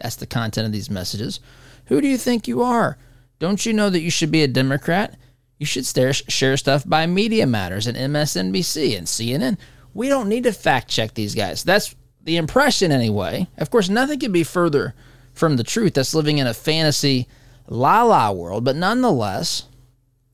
That's 0.00 0.16
the 0.16 0.26
content 0.26 0.66
of 0.66 0.72
these 0.72 0.90
messages. 0.90 1.40
Who 1.86 2.00
do 2.00 2.06
you 2.06 2.16
think 2.16 2.46
you 2.46 2.62
are? 2.62 2.98
Don't 3.40 3.66
you 3.66 3.72
know 3.72 3.90
that 3.90 4.00
you 4.00 4.10
should 4.10 4.30
be 4.30 4.42
a 4.42 4.48
Democrat? 4.48 5.16
You 5.58 5.66
should 5.66 5.86
stare, 5.86 6.12
share 6.12 6.56
stuff 6.56 6.88
by 6.88 7.06
Media 7.06 7.46
Matters 7.46 7.86
and 7.86 7.96
MSNBC 7.96 8.96
and 8.96 9.06
CNN. 9.06 9.58
We 9.92 10.08
don't 10.08 10.28
need 10.28 10.44
to 10.44 10.52
fact 10.52 10.88
check 10.88 11.14
these 11.14 11.34
guys. 11.34 11.64
That's 11.64 11.94
the 12.22 12.36
impression, 12.36 12.92
anyway. 12.92 13.48
Of 13.56 13.70
course, 13.70 13.88
nothing 13.88 14.20
could 14.20 14.32
be 14.32 14.44
further 14.44 14.94
from 15.32 15.56
the 15.56 15.64
truth. 15.64 15.94
That's 15.94 16.14
living 16.14 16.38
in 16.38 16.46
a 16.46 16.54
fantasy 16.54 17.26
la 17.68 18.02
la 18.02 18.30
world, 18.32 18.64
but 18.64 18.76
nonetheless, 18.76 19.64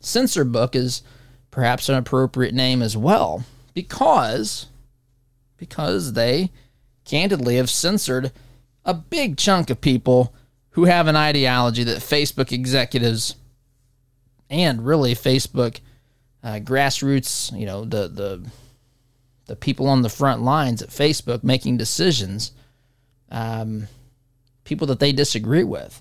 censor 0.01 0.45
book 0.45 0.77
is 0.77 1.03
perhaps 1.51 1.89
an 1.89 1.95
appropriate 1.95 2.55
name 2.55 2.83
as 2.83 2.97
well 2.97 3.45
because 3.75 4.67
because 5.57 6.13
they 6.13 6.51
candidly 7.05 7.57
have 7.57 7.71
censored 7.71 8.33
a 8.85 8.93
big 8.93 9.37
chunk 9.37 9.71
of 9.71 9.81
people 9.81 10.35
who 10.71 10.85
have 10.85 11.07
an 11.07 11.17
ideology 11.17 11.85
that 11.85 11.99
Facebook 11.99 12.53
executives 12.53 13.37
and 14.55 14.87
really 14.87 15.15
Facebook 15.15 15.81
uh, 16.43 16.61
grassroots, 16.61 17.59
you 17.59 17.67
know, 17.67 17.85
the 17.85 18.09
the 18.09 18.47
the 19.47 19.57
people 19.57 19.89
on 19.89 20.03
the 20.03 20.09
front 20.09 20.43
lines 20.43 20.81
at 20.81 20.89
Facebook 20.89 21.43
making 21.43 21.77
decisions, 21.77 22.53
um, 23.31 23.89
people 24.63 24.87
that 24.87 25.01
they 25.01 25.13
disagree 25.13 25.65
with. 25.65 26.01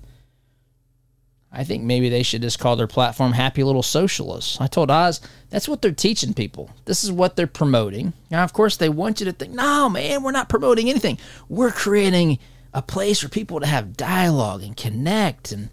I 1.55 1.63
think 1.63 1.83
maybe 1.83 2.09
they 2.09 2.23
should 2.23 2.41
just 2.41 2.57
call 2.57 2.75
their 2.75 2.87
platform 2.87 3.31
Happy 3.31 3.63
Little 3.63 3.83
Socialists. 3.83 4.59
I 4.59 4.67
told 4.67 4.89
Oz 4.89 5.21
that's 5.49 5.67
what 5.67 5.81
they're 5.81 5.91
teaching 5.91 6.33
people. 6.33 6.71
This 6.85 7.03
is 7.03 7.11
what 7.11 7.35
they're 7.35 7.45
promoting. 7.47 8.13
Now, 8.31 8.43
of 8.43 8.53
course, 8.53 8.77
they 8.77 8.89
want 8.89 9.19
you 9.19 9.27
to 9.27 9.33
think, 9.33 9.53
no, 9.53 9.87
man, 9.87 10.23
we're 10.23 10.31
not 10.31 10.49
promoting 10.49 10.89
anything. 10.89 11.19
We're 11.49 11.71
creating 11.71 12.39
a 12.73 12.81
place 12.81 13.19
for 13.19 13.29
people 13.29 13.59
to 13.59 13.67
have 13.67 13.95
dialogue 13.95 14.63
and 14.63 14.75
connect 14.75 15.51
and 15.51 15.69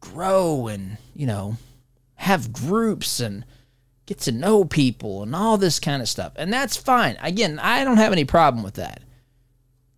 grow 0.00 0.68
and, 0.68 0.98
you 1.14 1.26
know, 1.26 1.56
have 2.18 2.52
groups 2.52 3.20
and 3.20 3.44
get 4.06 4.18
to 4.18 4.32
know 4.32 4.64
people 4.64 5.22
and 5.22 5.34
all 5.34 5.56
this 5.56 5.78
kind 5.78 6.02
of 6.02 6.08
stuff. 6.08 6.32
And 6.36 6.52
that's 6.52 6.76
fine. 6.76 7.16
Again, 7.22 7.58
I 7.58 7.84
don't 7.84 7.98
have 7.98 8.12
any 8.12 8.24
problem 8.24 8.64
with 8.64 8.74
that. 8.74 9.02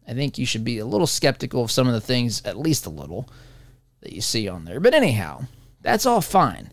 I 0.06 0.12
think 0.12 0.36
you 0.36 0.44
should 0.44 0.64
be 0.64 0.78
a 0.78 0.86
little 0.86 1.06
skeptical 1.06 1.62
of 1.62 1.70
some 1.70 1.86
of 1.86 1.94
the 1.94 2.00
things, 2.00 2.42
at 2.44 2.58
least 2.58 2.84
a 2.86 2.90
little, 2.90 3.28
that 4.00 4.12
you 4.12 4.20
see 4.20 4.48
on 4.48 4.64
there. 4.64 4.80
But 4.80 4.94
anyhow, 4.94 5.44
that's 5.80 6.04
all 6.04 6.20
fine. 6.20 6.72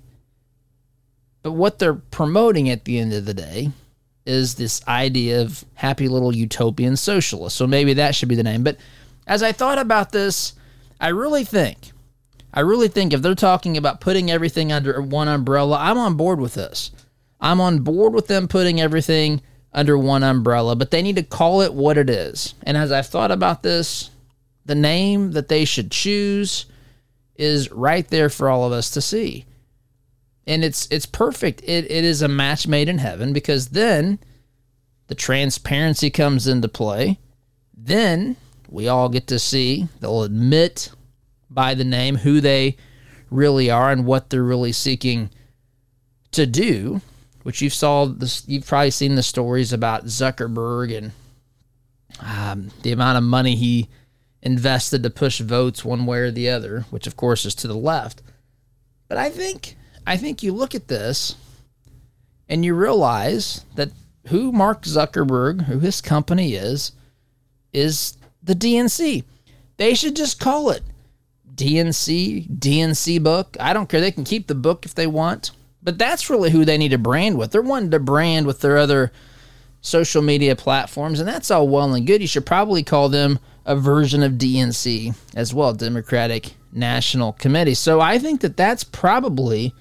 But 1.43 1.53
what 1.53 1.79
they're 1.79 1.93
promoting 1.93 2.69
at 2.69 2.83
the 2.83 2.99
end 2.99 3.13
of 3.13 3.25
the 3.25 3.33
day 3.33 3.71
is 4.25 4.55
this 4.55 4.85
idea 4.87 5.41
of 5.41 5.63
happy 5.75 6.09
little 6.09 6.35
utopian 6.35 6.97
socialists. 6.97 7.57
So 7.57 7.67
maybe 7.67 7.93
that 7.93 8.15
should 8.15 8.27
be 8.27 8.35
the 8.35 8.43
name. 8.43 8.63
But 8.63 8.77
as 9.25 9.43
I 9.43 9.53
thought 9.53 9.77
about 9.77 10.11
this, 10.11 10.53
I 10.99 11.09
really 11.09 11.45
think, 11.45 11.91
I 12.57 12.61
really 12.61 12.87
think 12.87 13.13
if 13.13 13.21
they're 13.21 13.35
talking 13.35 13.77
about 13.77 14.01
putting 14.01 14.31
everything 14.31 14.71
under 14.71 14.99
one 14.99 15.27
umbrella, 15.27 15.77
I'm 15.79 15.99
on 15.99 16.15
board 16.15 16.39
with 16.39 16.55
this. 16.55 16.89
I'm 17.39 17.61
on 17.61 17.81
board 17.81 18.15
with 18.15 18.25
them 18.25 18.47
putting 18.47 18.81
everything 18.81 19.43
under 19.71 19.95
one 19.95 20.23
umbrella, 20.23 20.75
but 20.75 20.89
they 20.89 21.03
need 21.03 21.17
to 21.17 21.23
call 21.23 21.61
it 21.61 21.75
what 21.75 21.99
it 21.99 22.09
is. 22.09 22.55
And 22.63 22.75
as 22.75 22.91
I've 22.91 23.05
thought 23.05 23.29
about 23.29 23.61
this, 23.61 24.09
the 24.65 24.73
name 24.73 25.33
that 25.33 25.49
they 25.49 25.65
should 25.65 25.91
choose 25.91 26.65
is 27.35 27.71
right 27.71 28.07
there 28.07 28.27
for 28.27 28.49
all 28.49 28.65
of 28.65 28.73
us 28.73 28.89
to 28.89 29.01
see. 29.01 29.45
And 30.47 30.63
it's 30.63 30.87
it's 30.89 31.05
perfect. 31.05 31.61
It 31.61 31.91
it 31.91 32.03
is 32.03 32.23
a 32.23 32.27
match 32.27 32.67
made 32.67 32.89
in 32.89 32.97
heaven 32.97 33.33
because 33.33 33.67
then 33.67 34.17
the 35.09 35.15
transparency 35.15 36.09
comes 36.09 36.47
into 36.47 36.69
play. 36.69 37.19
Then 37.77 38.35
we 38.67 38.87
all 38.87 39.09
get 39.09 39.27
to 39.27 39.37
see, 39.37 39.89
they'll 39.99 40.23
admit 40.23 40.89
by 41.49 41.73
the 41.73 41.83
name 41.83 42.17
who 42.17 42.41
they 42.41 42.77
really 43.29 43.69
are 43.69 43.91
and 43.91 44.05
what 44.05 44.29
they're 44.29 44.43
really 44.43 44.71
seeking 44.71 45.29
to 46.31 46.45
do 46.45 47.01
which 47.47 47.61
you've 47.61 47.73
saw 47.73 48.03
this, 48.03 48.43
you've 48.45 48.67
probably 48.67 48.91
seen 48.91 49.15
the 49.15 49.23
stories 49.23 49.71
about 49.71 50.03
Zuckerberg 50.03 50.93
and 50.97 51.13
um, 52.19 52.71
the 52.81 52.91
amount 52.91 53.17
of 53.17 53.23
money 53.23 53.55
he 53.55 53.87
invested 54.41 55.01
to 55.01 55.09
push 55.09 55.39
votes 55.39 55.85
one 55.85 56.05
way 56.05 56.17
or 56.17 56.29
the 56.29 56.49
other, 56.49 56.81
which 56.89 57.07
of 57.07 57.15
course 57.15 57.45
is 57.45 57.55
to 57.55 57.67
the 57.69 57.77
left. 57.77 58.21
But 59.07 59.17
I 59.17 59.29
think 59.29 59.77
I 60.05 60.17
think 60.17 60.43
you 60.43 60.51
look 60.51 60.75
at 60.75 60.89
this 60.89 61.37
and 62.49 62.65
you 62.65 62.75
realize 62.75 63.63
that 63.75 63.91
who 64.27 64.51
Mark 64.51 64.81
Zuckerberg, 64.81 65.67
who 65.67 65.79
his 65.79 66.01
company 66.01 66.53
is, 66.53 66.91
is 67.71 68.17
the 68.43 68.55
DNC. 68.55 69.23
They 69.77 69.93
should 69.93 70.17
just 70.17 70.41
call 70.41 70.69
it 70.69 70.83
DNC, 71.57 72.47
DNC 72.59 73.21
book. 73.21 73.57
I 73.59 73.73
don't 73.73 73.89
care. 73.89 73.99
They 73.99 74.11
can 74.11 74.23
keep 74.23 74.47
the 74.47 74.55
book 74.55 74.85
if 74.85 74.95
they 74.95 75.07
want. 75.07 75.51
But 75.83 75.97
that's 75.97 76.29
really 76.29 76.51
who 76.51 76.65
they 76.65 76.77
need 76.77 76.91
to 76.91 76.97
brand 76.97 77.37
with. 77.37 77.51
They're 77.51 77.61
wanting 77.61 77.91
to 77.91 77.99
brand 77.99 78.45
with 78.45 78.61
their 78.61 78.77
other 78.77 79.11
social 79.81 80.21
media 80.21 80.55
platforms, 80.55 81.19
and 81.19 81.27
that's 81.27 81.51
all 81.51 81.67
well 81.67 81.93
and 81.93 82.07
good. 82.07 82.21
You 82.21 82.27
should 82.27 82.45
probably 82.45 82.83
call 82.83 83.09
them 83.09 83.39
a 83.65 83.75
version 83.75 84.23
of 84.23 84.33
DNC 84.33 85.15
as 85.35 85.53
well, 85.53 85.73
Democratic 85.73 86.55
National 86.71 87.33
Committee. 87.33 87.73
So 87.73 88.01
I 88.01 88.19
think 88.19 88.41
that 88.41 88.57
that's 88.57 88.83
probably 88.83 89.73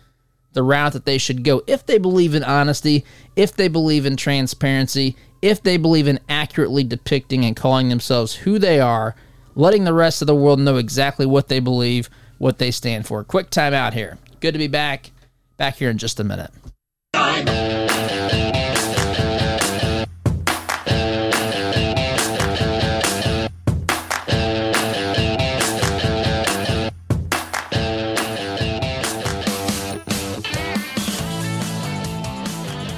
the 0.53 0.63
route 0.63 0.93
that 0.95 1.05
they 1.05 1.19
should 1.19 1.45
go 1.45 1.63
if 1.67 1.85
they 1.87 1.99
believe 1.99 2.35
in 2.35 2.43
honesty, 2.43 3.05
if 3.37 3.55
they 3.55 3.69
believe 3.69 4.07
in 4.07 4.17
transparency, 4.17 5.17
if 5.43 5.63
they 5.63 5.77
believe 5.77 6.09
in 6.09 6.21
accurately 6.29 6.83
depicting 6.83 7.45
and 7.45 7.57
calling 7.57 7.89
themselves 7.89 8.35
who 8.35 8.59
they 8.59 8.81
are, 8.81 9.15
letting 9.57 9.85
the 9.85 9.93
rest 9.93 10.21
of 10.21 10.27
the 10.27 10.35
world 10.35 10.61
know 10.61 10.77
exactly 10.77 11.25
what 11.25 11.49
they 11.49 11.59
believe, 11.59 12.11
what 12.39 12.59
they 12.59 12.71
stand 12.71 13.07
for. 13.07 13.25
Quick 13.25 13.51
time 13.51 13.73
out 13.73 13.95
here. 13.95 14.19
Good 14.41 14.53
to 14.53 14.59
be 14.59 14.69
back. 14.69 15.11
Back 15.57 15.77
here 15.77 15.91
in 15.91 15.97
just 15.99 16.21
a 16.21 16.25
minute. 16.25 16.51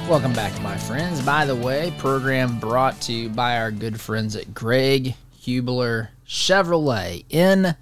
Welcome 0.09 0.33
back, 0.33 0.59
my 0.61 0.75
friends. 0.75 1.21
By 1.21 1.45
the 1.45 1.55
way, 1.55 1.93
program 1.99 2.59
brought 2.59 2.99
to 3.01 3.13
you 3.13 3.29
by 3.29 3.59
our 3.59 3.71
good 3.71 4.01
friends 4.01 4.35
at 4.35 4.53
Greg 4.53 5.15
Hubler 5.39 6.09
Chevrolet 6.29 7.25
in 7.29 7.75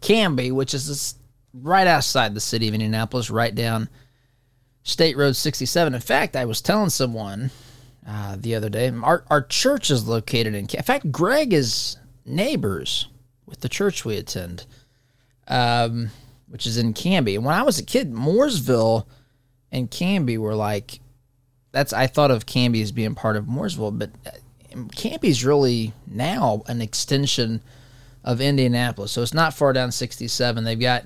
Camby, 0.00 0.50
which 0.50 0.72
is 0.72 1.14
right 1.52 1.86
outside 1.86 2.34
the 2.34 2.40
city 2.40 2.68
of 2.68 2.74
Indianapolis, 2.74 3.30
right 3.30 3.54
down 3.54 3.90
State 4.82 5.16
Road 5.16 5.36
67. 5.36 5.94
In 5.94 6.00
fact, 6.00 6.36
I 6.36 6.46
was 6.46 6.62
telling 6.62 6.88
someone 6.88 7.50
uh, 8.08 8.36
the 8.38 8.54
other 8.54 8.70
day, 8.70 8.90
our, 9.02 9.24
our 9.28 9.42
church 9.42 9.90
is 9.90 10.08
located 10.08 10.54
in. 10.54 10.66
In 10.66 10.82
fact, 10.82 11.12
Greg 11.12 11.52
is 11.52 11.98
neighbors 12.24 13.08
with 13.44 13.60
the 13.60 13.68
church 13.68 14.04
we 14.04 14.16
attend, 14.16 14.64
um, 15.48 16.10
which 16.48 16.66
is 16.66 16.78
in 16.78 16.94
Camby. 16.94 17.34
And 17.34 17.44
when 17.44 17.54
I 17.54 17.62
was 17.62 17.78
a 17.78 17.84
kid, 17.84 18.10
Mooresville 18.10 19.06
and 19.70 19.90
Camby 19.90 20.38
were 20.38 20.54
like, 20.54 21.00
that's 21.72 21.92
I 21.92 22.06
thought 22.06 22.30
of 22.30 22.46
Camby 22.46 22.80
as 22.80 22.90
being 22.90 23.14
part 23.14 23.36
of 23.36 23.44
Mooresville, 23.44 23.98
but 23.98 24.10
Camby's 24.94 25.44
really 25.44 25.92
now 26.06 26.62
an 26.66 26.80
extension 26.80 27.60
of 28.24 28.40
Indianapolis. 28.40 29.12
So 29.12 29.22
it's 29.22 29.34
not 29.34 29.54
far 29.54 29.72
down 29.72 29.92
67. 29.92 30.64
They've 30.64 30.78
got 30.78 31.04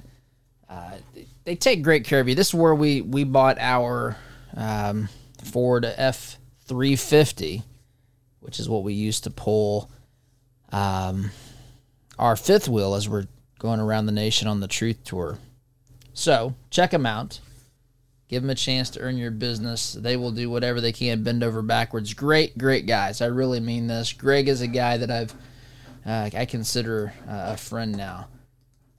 uh, 0.69 0.97
they 1.45 1.57
take 1.57 1.83
great 1.83 2.05
care 2.05 2.21
of 2.21 2.29
you. 2.29 2.35
This 2.35 2.49
is 2.49 2.55
where 2.55 2.75
we 2.75 3.01
we 3.01 3.25
bought 3.25 3.59
our 3.59 4.17
um, 4.57 5.09
Ford 5.43 5.85
F 5.85 6.39
three 6.67 6.97
fifty, 6.97 7.63
which 8.41 8.61
is 8.61 8.69
what 8.69 8.85
we 8.85 8.95
used 8.95 9.25
to 9.25 9.31
pull 9.31 9.91
um, 10.71 11.31
our 12.19 12.37
fifth 12.37 12.69
wheel 12.69 12.95
as 12.95 13.09
we're 13.09 13.27
going 13.59 13.81
around 13.81 14.07
the 14.07 14.13
nation 14.13 14.47
on 14.47 14.61
the 14.61 14.69
Truth 14.69 15.05
Tour. 15.05 15.39
So 16.13 16.55
check 16.71 16.91
them 16.93 17.07
out. 17.07 17.41
Give 18.31 18.45
them 18.45 18.51
a 18.51 18.55
chance 18.55 18.91
to 18.91 19.01
earn 19.01 19.19
your 19.19 19.33
business. 19.33 19.93
They 19.93 20.17
will 20.17 20.31
do 20.31 20.49
whatever 20.49 20.81
they 20.81 20.93
can, 20.93 21.25
bend 21.25 21.43
over 21.43 21.63
backwards. 21.63 22.15
Great, 22.15 22.57
great 22.57 22.87
guys. 22.87 23.21
I 23.21 23.27
really 23.27 23.59
mean 23.59 23.89
this. 23.89 24.13
Greg 24.13 24.47
is 24.47 24.61
a 24.61 24.69
guy 24.69 24.99
that 24.99 25.11
I've 25.11 25.35
uh, 26.07 26.31
I 26.33 26.45
consider 26.45 27.13
uh, 27.29 27.55
a 27.55 27.57
friend 27.57 27.97
now 27.97 28.29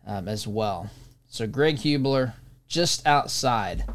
um, 0.06 0.28
as 0.28 0.46
well. 0.46 0.90
So 1.30 1.48
Greg 1.48 1.78
Hubler, 1.78 2.34
just 2.68 3.08
outside, 3.08 3.86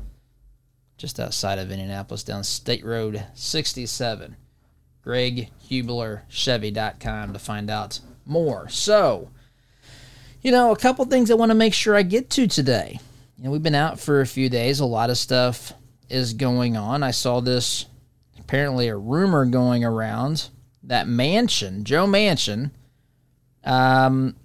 just 0.97 1.21
outside 1.21 1.59
of 1.59 1.71
Indianapolis, 1.71 2.25
down 2.25 2.43
State 2.43 2.83
Road 2.83 3.23
67. 3.35 4.37
Greg 5.02 5.50
Hubler 5.69 6.23
Chevy.com 6.31 7.35
to 7.35 7.38
find 7.38 7.69
out 7.69 8.00
more. 8.25 8.71
So, 8.71 9.28
you 10.40 10.50
know, 10.50 10.73
a 10.73 10.78
couple 10.78 11.05
things 11.05 11.31
I 11.31 11.35
want 11.35 11.50
to 11.50 11.55
make 11.55 11.75
sure 11.75 11.95
I 11.95 12.05
get 12.05 12.31
to 12.31 12.47
today. 12.47 13.00
You 13.37 13.45
know, 13.45 13.50
we've 13.50 13.62
been 13.62 13.75
out 13.75 14.00
for 14.00 14.23
a 14.23 14.26
few 14.26 14.49
days. 14.49 14.81
A 14.81 14.87
lot 14.87 15.11
of 15.11 15.19
stuff 15.19 15.75
is 16.09 16.33
going 16.33 16.76
on. 16.76 17.02
I 17.02 17.11
saw 17.11 17.40
this 17.40 17.85
apparently 18.38 18.88
a 18.88 18.97
rumor 18.97 19.45
going 19.45 19.85
around 19.85 20.49
that 20.85 21.07
Manchin, 21.07 21.83
Joe 21.83 22.07
Manchin, 22.07 22.71
um, 23.62 24.37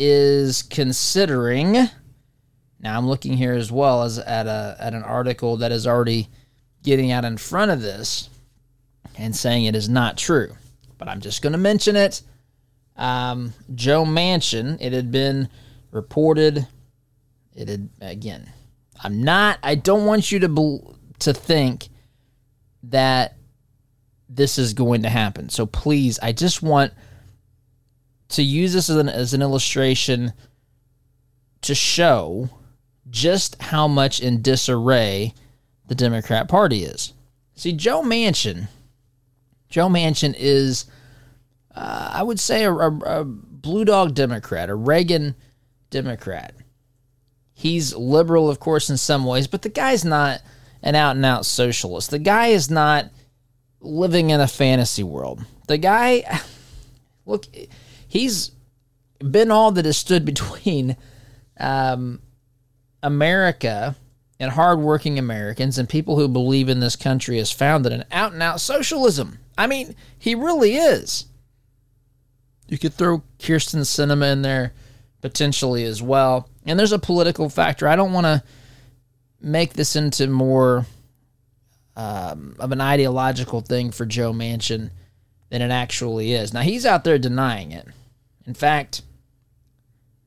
is 0.00 0.62
considering. 0.64 1.74
Now 2.80 2.98
I'm 2.98 3.06
looking 3.06 3.36
here 3.36 3.52
as 3.52 3.70
well 3.70 4.02
as 4.02 4.18
at 4.18 4.48
a 4.48 4.76
at 4.80 4.94
an 4.94 5.04
article 5.04 5.58
that 5.58 5.70
is 5.70 5.86
already 5.86 6.28
getting 6.82 7.12
out 7.12 7.24
in 7.24 7.36
front 7.36 7.70
of 7.70 7.80
this 7.80 8.28
and 9.16 9.36
saying 9.36 9.66
it 9.66 9.76
is 9.76 9.88
not 9.88 10.16
true. 10.16 10.56
But 10.98 11.08
I'm 11.08 11.20
just 11.20 11.40
going 11.40 11.52
to 11.52 11.58
mention 11.58 11.94
it. 11.94 12.22
Um, 12.96 13.54
Joe 13.76 14.04
Manchin. 14.04 14.78
It 14.80 14.92
had 14.92 15.12
been 15.12 15.48
reported. 15.92 16.66
It 17.54 17.68
had 17.68 17.90
again. 18.00 18.50
I'm 19.02 19.22
not. 19.22 19.58
I 19.62 19.74
don't 19.74 20.06
want 20.06 20.30
you 20.30 20.38
to 20.40 20.48
be, 20.48 20.78
to 21.20 21.34
think 21.34 21.88
that 22.84 23.36
this 24.28 24.58
is 24.58 24.74
going 24.74 25.02
to 25.02 25.08
happen. 25.08 25.48
So 25.48 25.66
please, 25.66 26.18
I 26.22 26.32
just 26.32 26.62
want 26.62 26.92
to 28.30 28.42
use 28.42 28.72
this 28.72 28.88
as 28.88 28.96
an, 28.96 29.08
as 29.08 29.34
an 29.34 29.42
illustration 29.42 30.32
to 31.62 31.74
show 31.74 32.48
just 33.10 33.60
how 33.60 33.86
much 33.86 34.20
in 34.20 34.42
disarray 34.42 35.34
the 35.86 35.94
Democrat 35.94 36.48
Party 36.48 36.84
is. 36.84 37.12
See, 37.54 37.72
Joe 37.72 38.02
Manchin, 38.02 38.68
Joe 39.68 39.88
Manchin 39.88 40.34
is, 40.38 40.86
uh, 41.74 42.10
I 42.14 42.22
would 42.22 42.40
say, 42.40 42.64
a, 42.64 42.72
a, 42.72 43.20
a 43.20 43.24
blue 43.24 43.84
dog 43.84 44.14
Democrat, 44.14 44.70
a 44.70 44.74
Reagan 44.74 45.34
Democrat. 45.90 46.54
He's 47.62 47.94
liberal, 47.94 48.50
of 48.50 48.58
course, 48.58 48.90
in 48.90 48.96
some 48.96 49.24
ways, 49.24 49.46
but 49.46 49.62
the 49.62 49.68
guy's 49.68 50.04
not 50.04 50.42
an 50.82 50.96
out 50.96 51.14
and 51.14 51.24
out 51.24 51.46
socialist. 51.46 52.10
The 52.10 52.18
guy 52.18 52.48
is 52.48 52.68
not 52.68 53.08
living 53.80 54.30
in 54.30 54.40
a 54.40 54.48
fantasy 54.48 55.04
world. 55.04 55.44
The 55.68 55.78
guy, 55.78 56.40
look, 57.24 57.46
he's 58.08 58.50
been 59.20 59.52
all 59.52 59.70
that 59.70 59.84
has 59.84 59.96
stood 59.96 60.24
between 60.32 60.96
um, 61.56 62.20
America 63.00 63.94
and 64.40 64.50
hardworking 64.50 65.20
Americans 65.20 65.78
and 65.78 65.88
people 65.88 66.18
who 66.18 66.26
believe 66.26 66.68
in 66.68 66.80
this 66.80 66.96
country 66.96 67.38
is 67.38 67.52
founded 67.52 67.92
in 67.92 68.04
out 68.10 68.32
and 68.32 68.42
out 68.42 68.60
socialism. 68.60 69.38
I 69.56 69.68
mean, 69.68 69.94
he 70.18 70.34
really 70.34 70.74
is. 70.74 71.26
You 72.66 72.76
could 72.76 72.94
throw 72.94 73.22
Kyrsten 73.38 73.82
Sinema 73.82 74.32
in 74.32 74.42
there 74.42 74.72
potentially 75.22 75.84
as 75.84 76.02
well. 76.02 76.48
And 76.66 76.78
there's 76.78 76.92
a 76.92 76.98
political 76.98 77.48
factor. 77.48 77.88
I 77.88 77.96
don't 77.96 78.12
want 78.12 78.26
to 78.26 78.42
make 79.40 79.72
this 79.72 79.96
into 79.96 80.26
more 80.26 80.84
um, 81.96 82.56
of 82.58 82.72
an 82.72 82.80
ideological 82.80 83.62
thing 83.62 83.90
for 83.90 84.04
Joe 84.04 84.32
Manchin 84.32 84.90
than 85.48 85.62
it 85.62 85.70
actually 85.70 86.32
is. 86.32 86.52
Now 86.52 86.60
he's 86.60 86.84
out 86.84 87.04
there 87.04 87.18
denying 87.18 87.72
it. 87.72 87.86
In 88.46 88.54
fact, 88.54 89.02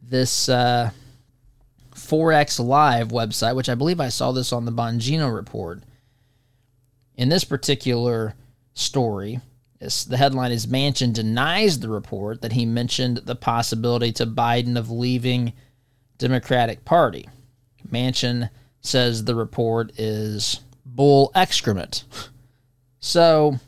this 0.01 0.49
uh, 0.49 0.91
ForexLive 1.93 3.09
website, 3.09 3.55
which 3.55 3.69
I 3.69 3.75
believe 3.75 3.99
I 3.99 4.09
saw 4.09 4.31
this 4.31 4.53
on 4.53 4.65
the 4.65 4.71
Bongino 4.71 5.33
report, 5.33 5.81
in 7.15 7.29
this 7.29 7.43
particular 7.43 8.35
story, 8.73 9.39
the 9.79 10.17
headline 10.17 10.51
is 10.51 10.67
Manchin 10.67 11.13
denies 11.13 11.79
the 11.79 11.89
report 11.89 12.41
that 12.41 12.53
he 12.53 12.65
mentioned 12.65 13.17
the 13.17 13.35
possibility 13.35 14.11
to 14.13 14.25
Biden 14.25 14.77
of 14.77 14.89
leaving 14.89 15.53
Democratic 16.17 16.85
Party. 16.85 17.27
Manchin 17.91 18.49
says 18.81 19.23
the 19.23 19.35
report 19.35 19.91
is 19.99 20.61
bull 20.85 21.31
excrement. 21.35 22.05
So, 22.99 23.59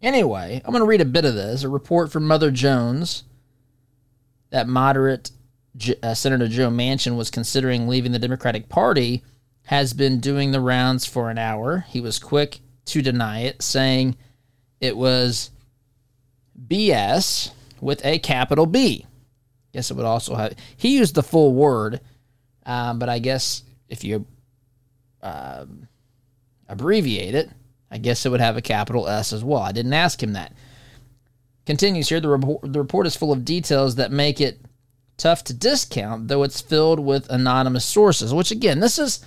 anyway, 0.00 0.62
I'm 0.64 0.70
going 0.70 0.82
to 0.82 0.86
read 0.86 1.00
a 1.00 1.06
bit 1.06 1.24
of 1.24 1.34
this. 1.34 1.64
A 1.64 1.68
report 1.68 2.12
from 2.12 2.26
Mother 2.26 2.50
Jones 2.50 3.24
that 4.50 4.68
moderate 4.68 5.30
uh, 6.02 6.14
Senator 6.14 6.48
Joe 6.48 6.70
Manchin 6.70 7.16
was 7.16 7.30
considering 7.30 7.88
leaving 7.88 8.12
the 8.12 8.18
Democratic 8.18 8.68
Party 8.68 9.24
has 9.64 9.92
been 9.92 10.20
doing 10.20 10.52
the 10.52 10.60
rounds 10.60 11.04
for 11.04 11.30
an 11.30 11.38
hour. 11.38 11.84
He 11.88 12.00
was 12.00 12.18
quick 12.18 12.60
to 12.86 13.02
deny 13.02 13.40
it, 13.40 13.62
saying 13.62 14.16
it 14.80 14.96
was 14.96 15.50
BS 16.68 17.50
with 17.80 18.04
a 18.04 18.18
capital 18.18 18.66
B. 18.66 19.06
Guess 19.72 19.90
it 19.90 19.94
would 19.94 20.06
also 20.06 20.34
have. 20.34 20.54
He 20.76 20.96
used 20.96 21.14
the 21.14 21.22
full 21.22 21.52
word, 21.52 22.00
um, 22.64 22.98
but 22.98 23.08
I 23.08 23.18
guess 23.18 23.62
if 23.88 24.04
you 24.04 24.26
um, 25.22 25.88
abbreviate 26.68 27.34
it, 27.34 27.50
I 27.90 27.98
guess 27.98 28.24
it 28.24 28.30
would 28.30 28.40
have 28.40 28.56
a 28.56 28.62
capital 28.62 29.08
S 29.08 29.32
as 29.32 29.44
well. 29.44 29.60
I 29.60 29.72
didn't 29.72 29.92
ask 29.92 30.22
him 30.22 30.32
that. 30.32 30.52
Continues 31.66 32.08
here 32.08 32.20
the 32.20 32.28
report, 32.28 32.72
the 32.72 32.78
report 32.78 33.06
is 33.06 33.16
full 33.16 33.32
of 33.32 33.44
details 33.44 33.96
that 33.96 34.12
make 34.12 34.40
it 34.40 34.60
tough 35.16 35.42
to 35.44 35.54
discount, 35.54 36.28
though 36.28 36.42
it's 36.42 36.60
filled 36.60 37.00
with 37.00 37.28
anonymous 37.30 37.84
sources, 37.84 38.32
which 38.32 38.50
again, 38.50 38.80
this 38.80 38.98
is 38.98 39.24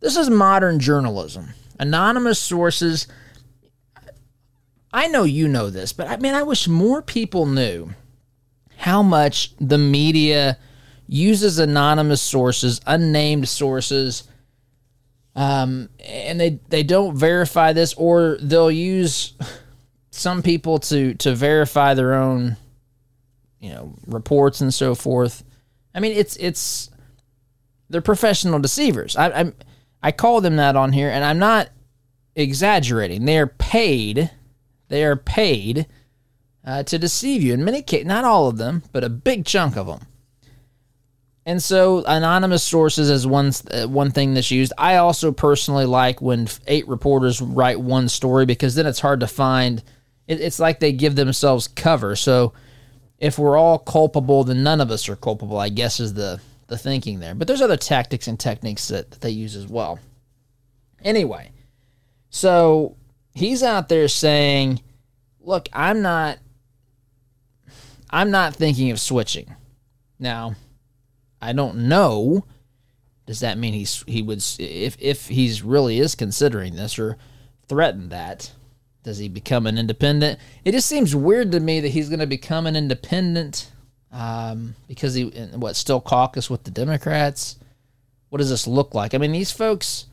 this 0.00 0.16
is 0.16 0.30
modern 0.30 0.78
journalism. 0.78 1.50
Anonymous 1.78 2.38
sources 2.38 3.08
I 4.94 5.08
know 5.08 5.24
you 5.24 5.48
know 5.48 5.68
this, 5.68 5.92
but 5.92 6.08
I 6.08 6.16
mean 6.16 6.34
I 6.34 6.42
wish 6.42 6.68
more 6.68 7.02
people 7.02 7.44
knew 7.44 7.90
how 8.76 9.02
much 9.02 9.54
the 9.58 9.78
media 9.78 10.58
uses 11.06 11.58
anonymous 11.58 12.22
sources, 12.22 12.80
unnamed 12.86 13.48
sources 13.48 14.24
um, 15.36 15.88
and 16.00 16.40
they 16.40 16.60
they 16.68 16.82
don't 16.82 17.16
verify 17.16 17.72
this, 17.72 17.92
or 17.94 18.38
they'll 18.40 18.70
use 18.70 19.34
some 20.10 20.42
people 20.42 20.78
to 20.78 21.14
to 21.14 21.34
verify 21.34 21.94
their 21.94 22.14
own, 22.14 22.56
you 23.60 23.70
know, 23.70 23.94
reports 24.06 24.60
and 24.60 24.72
so 24.72 24.94
forth. 24.94 25.44
I 25.94 26.00
mean, 26.00 26.12
it's 26.12 26.36
it's 26.36 26.90
they're 27.88 28.00
professional 28.00 28.60
deceivers. 28.60 29.16
I 29.16 29.40
I, 29.40 29.52
I 30.02 30.12
call 30.12 30.40
them 30.40 30.56
that 30.56 30.76
on 30.76 30.92
here, 30.92 31.10
and 31.10 31.24
I'm 31.24 31.38
not 31.38 31.70
exaggerating. 32.36 33.24
They 33.24 33.38
are 33.38 33.46
paid. 33.46 34.30
They 34.94 35.02
are 35.02 35.16
paid 35.16 35.86
uh, 36.64 36.84
to 36.84 37.00
deceive 37.00 37.42
you. 37.42 37.52
In 37.52 37.64
many 37.64 37.82
cases, 37.82 38.06
not 38.06 38.22
all 38.22 38.46
of 38.46 38.58
them, 38.58 38.84
but 38.92 39.02
a 39.02 39.08
big 39.08 39.44
chunk 39.44 39.76
of 39.76 39.88
them. 39.88 40.06
And 41.44 41.60
so 41.60 42.04
anonymous 42.06 42.62
sources 42.62 43.10
is 43.10 43.26
one 43.26 43.50
uh, 43.72 43.88
one 43.88 44.12
thing 44.12 44.34
that's 44.34 44.52
used. 44.52 44.72
I 44.78 44.98
also 44.98 45.32
personally 45.32 45.84
like 45.84 46.22
when 46.22 46.46
eight 46.68 46.86
reporters 46.86 47.40
write 47.40 47.80
one 47.80 48.08
story 48.08 48.46
because 48.46 48.76
then 48.76 48.86
it's 48.86 49.00
hard 49.00 49.18
to 49.18 49.26
find. 49.26 49.82
It, 50.28 50.40
it's 50.40 50.60
like 50.60 50.78
they 50.78 50.92
give 50.92 51.16
themselves 51.16 51.66
cover. 51.66 52.14
So 52.14 52.52
if 53.18 53.36
we're 53.36 53.56
all 53.56 53.80
culpable, 53.80 54.44
then 54.44 54.62
none 54.62 54.80
of 54.80 54.92
us 54.92 55.08
are 55.08 55.16
culpable. 55.16 55.58
I 55.58 55.70
guess 55.70 55.98
is 55.98 56.14
the 56.14 56.40
the 56.68 56.78
thinking 56.78 57.18
there. 57.18 57.34
But 57.34 57.48
there's 57.48 57.62
other 57.62 57.76
tactics 57.76 58.28
and 58.28 58.38
techniques 58.38 58.86
that, 58.86 59.10
that 59.10 59.22
they 59.22 59.30
use 59.30 59.56
as 59.56 59.66
well. 59.66 59.98
Anyway, 61.02 61.50
so 62.30 62.96
he's 63.34 63.62
out 63.62 63.88
there 63.88 64.08
saying, 64.08 64.80
"Look, 65.40 65.68
I'm 65.72 66.00
not. 66.02 66.38
I'm 68.10 68.30
not 68.30 68.54
thinking 68.54 68.90
of 68.90 69.00
switching." 69.00 69.54
Now 70.18 70.54
I 71.44 71.52
don't 71.52 71.88
know. 71.88 72.46
Does 73.26 73.40
that 73.40 73.58
mean 73.58 73.74
he's 73.74 74.02
he 74.06 74.22
would 74.22 74.42
if 74.58 74.96
if 74.98 75.28
he's 75.28 75.62
really 75.62 75.98
is 75.98 76.14
considering 76.14 76.74
this 76.74 76.98
or 76.98 77.18
threatened 77.68 78.10
that? 78.10 78.50
Does 79.02 79.18
he 79.18 79.28
become 79.28 79.66
an 79.66 79.76
independent? 79.76 80.40
It 80.64 80.72
just 80.72 80.88
seems 80.88 81.14
weird 81.14 81.52
to 81.52 81.60
me 81.60 81.80
that 81.80 81.90
he's 81.90 82.08
going 82.08 82.20
to 82.20 82.26
become 82.26 82.66
an 82.66 82.76
independent 82.76 83.70
um, 84.10 84.74
because 84.88 85.12
he 85.12 85.24
what 85.54 85.76
still 85.76 86.00
caucus 86.00 86.48
with 86.48 86.64
the 86.64 86.70
Democrats. 86.70 87.58
What 88.30 88.38
does 88.38 88.48
this 88.48 88.66
look 88.66 88.94
like? 88.94 89.12
I 89.12 89.18
mean, 89.18 89.32
these 89.32 89.52
folks, 89.52 90.06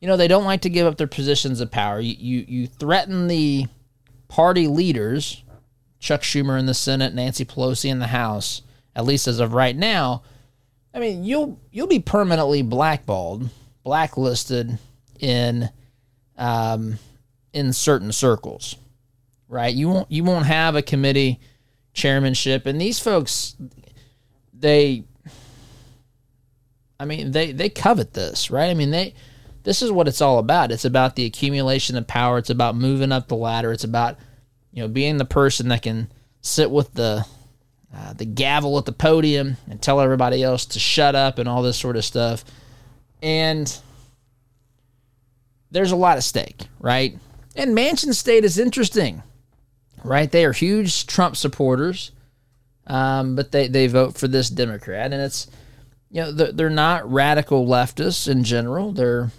you 0.00 0.08
know, 0.08 0.16
they 0.16 0.28
don't 0.28 0.44
like 0.44 0.62
to 0.62 0.70
give 0.70 0.86
up 0.86 0.96
their 0.96 1.06
positions 1.06 1.60
of 1.60 1.70
power. 1.70 2.00
You 2.00 2.14
you, 2.18 2.44
you 2.48 2.66
threaten 2.66 3.28
the 3.28 3.66
party 4.28 4.66
leaders, 4.66 5.42
Chuck 5.98 6.22
Schumer 6.22 6.58
in 6.58 6.66
the 6.66 6.74
Senate, 6.74 7.14
Nancy 7.14 7.44
Pelosi 7.44 7.90
in 7.90 7.98
the 7.98 8.08
House, 8.08 8.62
at 8.94 9.04
least 9.04 9.26
as 9.26 9.40
of 9.40 9.54
right 9.54 9.76
now 9.76 10.22
I 10.94 11.00
mean, 11.00 11.24
you'll 11.24 11.60
you'll 11.70 11.86
be 11.86 12.00
permanently 12.00 12.62
blackballed, 12.62 13.50
blacklisted 13.84 14.78
in 15.20 15.70
um, 16.36 16.98
in 17.52 17.72
certain 17.72 18.10
circles, 18.12 18.76
right? 19.48 19.72
You 19.72 19.88
won't 19.88 20.10
you 20.10 20.24
won't 20.24 20.46
have 20.46 20.74
a 20.74 20.82
committee 20.82 21.40
chairmanship, 21.92 22.66
and 22.66 22.80
these 22.80 22.98
folks, 22.98 23.54
they, 24.52 25.04
I 26.98 27.04
mean, 27.04 27.32
they 27.32 27.52
they 27.52 27.68
covet 27.68 28.14
this, 28.14 28.50
right? 28.50 28.70
I 28.70 28.74
mean, 28.74 28.90
they 28.90 29.14
this 29.68 29.82
is 29.82 29.92
what 29.92 30.08
it's 30.08 30.22
all 30.22 30.38
about. 30.38 30.72
It's 30.72 30.86
about 30.86 31.14
the 31.14 31.26
accumulation 31.26 31.98
of 31.98 32.06
power. 32.06 32.38
It's 32.38 32.48
about 32.48 32.74
moving 32.74 33.12
up 33.12 33.28
the 33.28 33.36
ladder. 33.36 33.70
It's 33.70 33.84
about 33.84 34.16
you 34.72 34.80
know 34.80 34.88
being 34.88 35.18
the 35.18 35.26
person 35.26 35.68
that 35.68 35.82
can 35.82 36.10
sit 36.40 36.70
with 36.70 36.94
the 36.94 37.26
uh, 37.94 38.14
the 38.14 38.24
gavel 38.24 38.78
at 38.78 38.86
the 38.86 38.92
podium 38.92 39.58
and 39.68 39.82
tell 39.82 40.00
everybody 40.00 40.42
else 40.42 40.64
to 40.64 40.78
shut 40.78 41.14
up 41.14 41.38
and 41.38 41.46
all 41.46 41.60
this 41.60 41.78
sort 41.78 41.96
of 41.96 42.04
stuff. 42.06 42.46
And 43.20 43.78
there's 45.70 45.92
a 45.92 45.96
lot 45.96 46.16
at 46.16 46.24
stake, 46.24 46.62
right? 46.80 47.18
And 47.54 47.76
Manchin 47.76 48.14
State 48.14 48.46
is 48.46 48.58
interesting, 48.58 49.22
right? 50.02 50.32
They 50.32 50.46
are 50.46 50.52
huge 50.52 51.06
Trump 51.06 51.36
supporters, 51.36 52.12
um, 52.86 53.36
but 53.36 53.52
they, 53.52 53.68
they 53.68 53.86
vote 53.86 54.16
for 54.16 54.28
this 54.28 54.48
Democrat. 54.48 55.12
And 55.12 55.20
it's, 55.20 55.46
you 56.10 56.22
know, 56.22 56.32
they're, 56.32 56.52
they're 56.52 56.70
not 56.70 57.10
radical 57.12 57.66
leftists 57.66 58.26
in 58.26 58.44
general. 58.44 58.92
They're, 58.92 59.30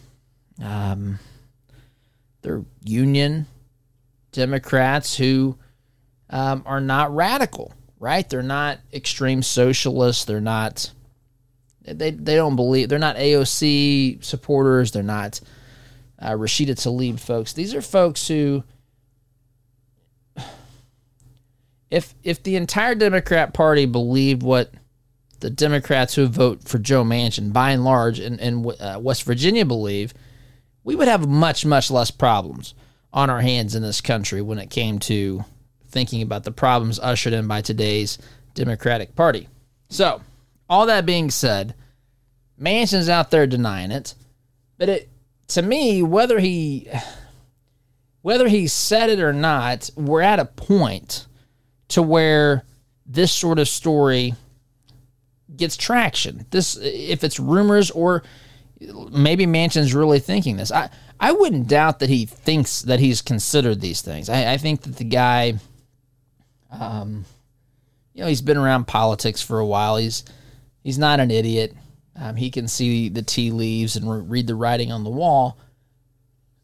um, 0.62 1.20
they're 2.42 2.64
union 2.84 3.46
Democrats 4.32 5.16
who 5.16 5.58
um, 6.30 6.64
are 6.66 6.82
not 6.82 7.14
radical, 7.16 7.74
right? 8.00 8.28
They're 8.28 8.44
not 8.44 8.80
extreme 8.94 9.42
socialists. 9.44 10.26
They're 10.26 10.42
not. 10.42 10.92
They, 11.82 12.12
they 12.12 12.36
don't 12.36 12.56
believe 12.56 12.90
they're 12.90 13.00
not 13.00 13.16
AOC 13.16 14.24
supporters. 14.24 14.92
They're 14.92 15.02
not 15.02 15.42
uh, 16.20 16.32
Rashida 16.32 16.72
Tlaib 16.72 17.20
folks. 17.20 17.54
These 17.54 17.74
are 17.74 17.82
folks 17.82 18.28
who, 18.28 18.64
if 21.90 22.14
if 22.24 22.44
the 22.44 22.56
entire 22.58 22.94
Democrat 22.94 23.54
Party 23.54 23.86
believed 23.86 24.44
what 24.44 24.72
the 25.40 25.50
Democrats 25.50 26.16
who 26.16 26.28
vote 26.28 26.68
for 26.68 26.78
Joe 26.78 27.04
Manchin, 27.04 27.54
by 27.54 27.72
and 27.72 27.84
large, 27.84 28.20
in, 28.20 28.38
in 28.40 28.72
uh, 28.80 29.00
West 29.02 29.24
Virginia 29.24 29.66
believe, 29.66 30.14
we 30.84 30.96
would 30.96 31.08
have 31.08 31.28
much 31.28 31.66
much 31.66 31.92
less 31.92 32.12
problems 32.12 32.74
on 33.12 33.30
our 33.30 33.42
hands 33.42 33.76
in 33.76 33.82
this 33.82 34.02
country 34.02 34.42
when 34.42 34.60
it 34.60 34.70
came 34.70 35.00
to 35.00 35.44
thinking 35.88 36.22
about 36.22 36.44
the 36.44 36.52
problems 36.52 37.00
ushered 37.00 37.34
in 37.34 37.48
by 37.48 37.62
today's 37.62 38.18
Democratic 38.54 39.16
Party. 39.16 39.48
So, 39.90 40.22
all 40.70 40.86
that 40.86 41.06
being 41.06 41.32
said, 41.32 41.74
Manchin's 42.60 43.10
out 43.10 43.32
there 43.32 43.48
denying 43.48 43.92
it, 43.92 44.14
but 44.78 44.90
it 44.90 45.10
to 45.50 45.62
me, 45.62 46.02
whether 46.04 46.40
he 46.40 46.88
whether 48.22 48.48
he 48.48 48.68
said 48.68 49.10
it 49.10 49.20
or 49.20 49.34
not, 49.34 49.90
we're 49.96 50.22
at 50.22 50.40
a 50.40 50.46
point 50.46 51.28
to 51.90 52.02
where 52.02 52.64
this 53.06 53.32
sort 53.32 53.60
of 53.60 53.68
story 53.68 54.36
gets 55.56 55.76
traction. 55.76 56.46
This 56.52 56.78
if 56.78 57.24
it's 57.24 57.40
rumors 57.40 57.90
or 57.92 58.24
maybe 58.80 59.46
Manchin's 59.46 59.94
really 59.94 60.20
thinking 60.20 60.58
this. 60.58 60.72
I 60.72 60.90
I 61.20 61.32
wouldn't 61.32 61.68
doubt 61.68 62.00
that 62.00 62.10
he 62.10 62.26
thinks 62.26 62.82
that 62.84 63.00
he's 63.00 63.22
considered 63.22 63.82
these 63.82 64.02
things. 64.02 64.30
I, 64.30 64.54
I 64.54 64.58
think 64.58 64.82
that 64.82 64.96
the 64.96 65.04
guy, 65.04 65.56
um, 66.72 67.26
you 68.14 68.22
know, 68.22 68.30
he's 68.30 68.42
been 68.42 68.58
around 68.58 68.88
politics 68.88 69.42
for 69.42 69.60
a 69.60 69.66
while. 69.66 69.98
He's 69.98 70.24
he's 70.84 70.98
not 70.98 71.20
an 71.20 71.32
idiot. 71.32 71.74
Um, 72.16 72.36
he 72.36 72.52
can 72.52 72.68
see 72.68 73.10
the 73.10 73.22
tea 73.22 73.52
leaves 73.52 73.96
and 73.96 74.10
re- 74.10 74.22
read 74.22 74.48
the 74.48 74.56
writing 74.56 74.92
on 74.92 75.04
the 75.04 75.10
wall. 75.10 75.58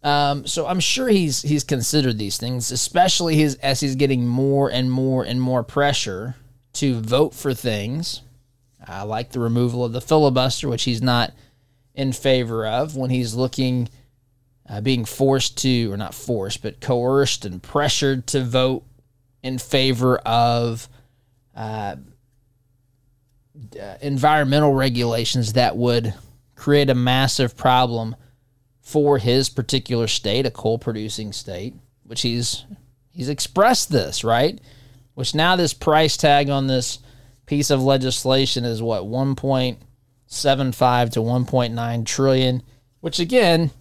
Um, 0.04 0.46
so 0.46 0.68
I'm 0.68 0.80
sure 0.80 1.08
he's 1.08 1.42
he's 1.42 1.64
considered 1.64 2.18
these 2.18 2.38
things, 2.38 2.72
especially 2.72 3.36
his 3.36 3.56
as 3.56 3.80
he's 3.80 3.96
getting 3.96 4.28
more 4.28 4.72
and 4.72 4.92
more 4.92 5.24
and 5.24 5.42
more 5.42 5.64
pressure 5.64 6.36
to 6.74 7.00
vote 7.00 7.34
for 7.34 7.54
things, 7.54 8.22
uh, 8.88 9.06
like 9.06 9.32
the 9.32 9.40
removal 9.40 9.84
of 9.84 9.94
the 9.94 10.02
filibuster, 10.02 10.70
which 10.70 10.84
he's 10.84 11.02
not 11.02 11.34
in 11.96 12.14
favor 12.14 12.66
of 12.66 12.96
when 12.96 13.10
he's 13.10 13.34
looking 13.34 13.90
uh, 14.68 14.82
being 14.82 15.06
forced 15.06 15.58
to, 15.60 15.92
or 15.92 15.98
not 15.98 16.14
forced, 16.14 16.62
but 16.64 16.82
coerced 16.82 17.46
and 17.46 17.62
pressured 17.62 18.26
to 18.28 18.44
vote 18.44 18.84
in 19.44 19.60
favor 19.60 20.18
of 20.18 20.90
uh, 21.56 21.96
uh, 23.80 23.96
environmental 24.02 24.74
regulations 24.74 25.54
that 25.54 25.78
would 25.78 26.14
create 26.56 26.90
a 26.90 26.96
massive 26.96 27.56
problem 27.56 28.16
for 28.82 29.18
his 29.18 29.50
particular 29.50 30.08
state, 30.08 30.46
a 30.46 30.52
coal 30.52 30.80
producing 30.80 31.32
state, 31.32 31.76
which 32.04 32.22
he's 32.22 32.66
he's 33.12 33.30
expressed 33.30 33.92
this, 33.92 34.24
right? 34.24 34.60
Which 35.14 35.36
now 35.36 35.56
this 35.56 35.74
price 35.74 36.18
tag 36.18 36.50
on 36.50 36.68
this 36.68 37.00
piece 37.46 37.70
of 37.70 37.84
legislation 37.84 38.66
is 38.66 38.82
what 38.82 39.08
1.75 40.36 41.12
to 41.12 41.20
1.9 41.20 42.06
trillion, 42.06 42.64
which 43.00 43.20
again 43.20 43.72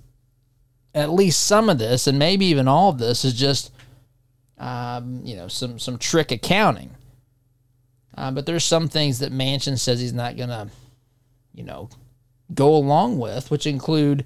at 0.95 1.11
least 1.11 1.45
some 1.45 1.69
of 1.69 1.79
this, 1.79 2.07
and 2.07 2.19
maybe 2.19 2.47
even 2.47 2.69
all 2.69 2.91
of 2.91 2.99
this, 2.99 3.25
is 3.25 3.35
just 3.35 3.73
um, 4.59 5.21
you 5.25 5.37
know 5.37 5.49
some 5.49 5.79
some 5.79 5.99
trick 5.99 6.31
accounting. 6.31 6.91
Uh, 8.17 8.31
but 8.31 8.47
there's 8.47 8.65
some 8.65 8.89
things 8.89 9.19
that 9.19 9.33
Manchin 9.33 9.79
says 9.79 10.01
he's 10.01 10.13
not 10.13 10.37
gonna, 10.37 10.69
you 11.53 11.65
know, 11.65 11.89
go 12.55 12.75
along 12.75 13.19
with, 13.19 13.51
which 13.51 13.67
include 13.67 14.25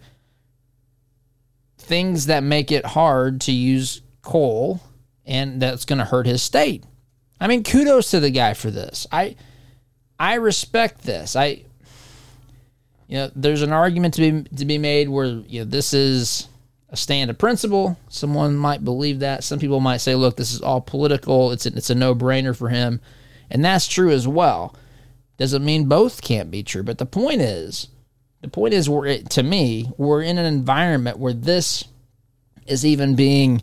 things 1.79 2.27
that 2.27 2.43
make 2.43 2.71
it 2.71 2.85
hard 2.85 3.41
to 3.43 3.53
use 3.53 4.03
coal, 4.21 4.83
and 5.25 5.63
that's 5.63 5.87
gonna 5.87 6.05
hurt 6.05 6.27
his 6.27 6.43
state. 6.43 6.85
I 7.41 7.47
mean, 7.47 7.65
kudos 7.65 8.11
to 8.11 8.21
the 8.21 8.31
guy 8.31 8.53
for 8.53 8.71
this. 8.71 9.07
I 9.11 9.37
I 10.21 10.35
respect 10.35 11.03
this. 11.03 11.35
I 11.35 11.65
you 13.09 13.17
know, 13.17 13.31
there's 13.35 13.63
an 13.63 13.73
argument 13.73 14.15
to 14.15 14.21
be 14.21 14.49
to 14.57 14.65
be 14.65 14.79
made 14.79 15.09
where 15.09 15.27
you 15.27 15.61
know 15.61 15.65
this 15.65 15.95
is 15.95 16.49
a 16.91 16.97
stand 16.97 17.31
of 17.31 17.39
principle. 17.39 17.99
Someone 18.09 18.57
might 18.57 18.85
believe 18.85 19.21
that. 19.21 19.45
Some 19.45 19.59
people 19.59 19.81
might 19.81 19.99
say, 19.99 20.15
look, 20.15 20.37
this 20.37 20.53
is 20.53 20.61
all 20.61 20.81
political. 20.81 21.51
It's 21.53 21.67
a, 21.67 21.75
it's 21.75 21.91
a 21.91 21.95
no 21.95 22.15
brainer 22.15 22.57
for 22.57 22.69
him. 22.69 23.01
And 23.51 23.65
that's 23.65 23.89
true 23.89 24.11
as 24.11 24.29
well. 24.29 24.75
Doesn't 25.39 25.65
mean 25.65 25.89
both 25.89 26.23
can't 26.23 26.51
be 26.51 26.63
true. 26.63 26.83
But 26.83 26.99
the 26.99 27.07
point 27.07 27.41
is, 27.41 27.89
the 28.41 28.49
point 28.49 28.75
is, 28.75 28.89
we're, 28.89 29.19
to 29.19 29.43
me, 29.43 29.91
we're 29.97 30.23
in 30.23 30.39
an 30.39 30.47
environment 30.47 31.19
where 31.19 31.33
this 31.33 31.85
is 32.67 32.85
even 32.85 33.15
being 33.15 33.63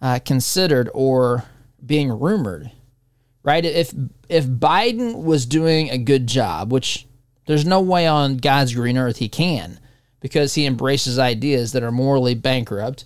uh, 0.00 0.18
considered 0.24 0.90
or 0.92 1.44
being 1.84 2.10
rumored, 2.10 2.70
right? 3.42 3.64
If 3.64 3.94
if 4.28 4.46
Biden 4.46 5.22
was 5.22 5.46
doing 5.46 5.90
a 5.90 5.98
good 5.98 6.26
job, 6.26 6.72
which 6.72 7.06
there's 7.46 7.64
no 7.64 7.80
way 7.80 8.06
on 8.06 8.36
God's 8.36 8.74
green 8.74 8.96
earth 8.96 9.18
he 9.18 9.28
can, 9.28 9.78
because 10.20 10.54
he 10.54 10.66
embraces 10.66 11.18
ideas 11.18 11.72
that 11.72 11.82
are 11.82 11.92
morally 11.92 12.34
bankrupt 12.34 13.04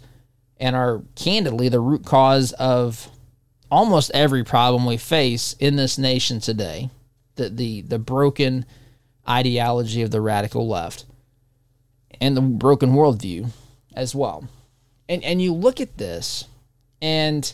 and 0.59 0.77
are 0.77 1.03
candidly 1.14 1.68
the 1.68 1.81
root 1.81 2.05
cause 2.05 2.53
of 2.53 3.09
almost 3.70 4.11
every 4.14 4.44
problem 4.44 4.87
we 4.87 4.96
face 4.96 5.55
in 5.59 5.77
this 5.77 5.99
nation 5.99 6.40
today. 6.40 6.90
The 7.37 7.51
the 7.51 7.81
the 7.83 7.99
broken 7.99 8.64
ideology 9.29 10.03
of 10.03 10.11
the 10.11 10.20
radical 10.20 10.68
left 10.68 11.05
and 12.20 12.37
the 12.37 12.40
broken 12.40 12.92
worldview 12.92 13.51
as 13.94 14.14
well. 14.14 14.49
And 15.09 15.22
and 15.25 15.42
you 15.42 15.53
look 15.53 15.81
at 15.81 15.99
this 15.99 16.44
and 17.03 17.53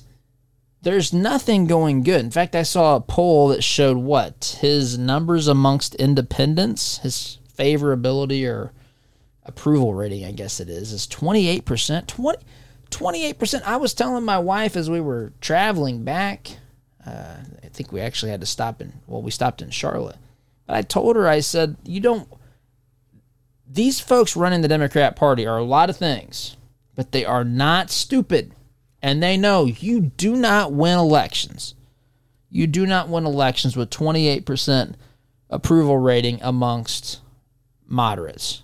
there's 0.83 1.13
nothing 1.13 1.67
going 1.67 2.03
good. 2.03 2.21
In 2.21 2.31
fact, 2.31 2.57
I 2.57 2.65
saw 2.65 2.97
a 2.97 3.01
poll 3.01 3.49
that 3.49 3.63
showed 3.63 3.99
what 3.99 4.59
his 4.61 4.99
numbers 4.99 5.47
amongst 5.47 5.95
independents, 5.95 6.99
his 6.99 7.39
favorability 7.57 8.49
or 8.49 8.73
approval 9.45 9.95
rating, 9.95 10.25
I 10.25 10.33
guess 10.33 10.61
it 10.61 10.69
is, 10.69 10.93
is 10.93 11.07
28%. 11.07 12.07
20, 12.07 12.39
28%. 12.91 13.63
I 13.63 13.77
was 13.77 13.95
telling 13.95 14.25
my 14.25 14.39
wife 14.39 14.77
as 14.77 14.91
we 14.91 15.01
were 15.01 15.33
traveling 15.41 16.03
back, 16.05 16.57
uh, 17.07 17.37
I 17.63 17.69
think 17.69 17.93
we 17.93 18.01
actually 18.01 18.31
had 18.31 18.41
to 18.41 18.47
stop 18.47 18.81
in, 18.81 18.93
well, 19.07 19.23
we 19.23 19.31
stopped 19.31 19.63
in 19.63 19.71
Charlotte. 19.71 20.17
But 20.67 20.77
I 20.77 20.83
told 20.83 21.17
her, 21.17 21.29
I 21.29 21.41
said, 21.41 21.77
you 21.85 22.01
don't, 22.01 22.29
these 23.69 24.01
folks 24.01 24.37
running 24.37 24.63
the 24.63 24.69
Democrat 24.69 25.17
Party 25.17 25.47
are 25.47 25.59
a 25.59 25.65
lot 25.65 25.91
of 25.91 25.97
things, 25.97 26.57
but 26.95 27.13
they 27.13 27.25
are 27.25 27.45
not 27.45 27.91
stupid. 27.91 28.53
And 29.03 29.23
they 29.23 29.37
know 29.37 29.65
you 29.65 30.01
do 30.01 30.37
not 30.37 30.73
win 30.73 30.97
elections. 30.97 31.75
You 32.49 32.67
do 32.67 32.87
not 32.87 33.09
win 33.09 33.27
elections 33.27 33.77
with 33.77 33.91
28% 33.91 34.95
approval 35.51 35.99
rating 35.99 36.39
amongst 36.43 37.21
moderates 37.87 38.63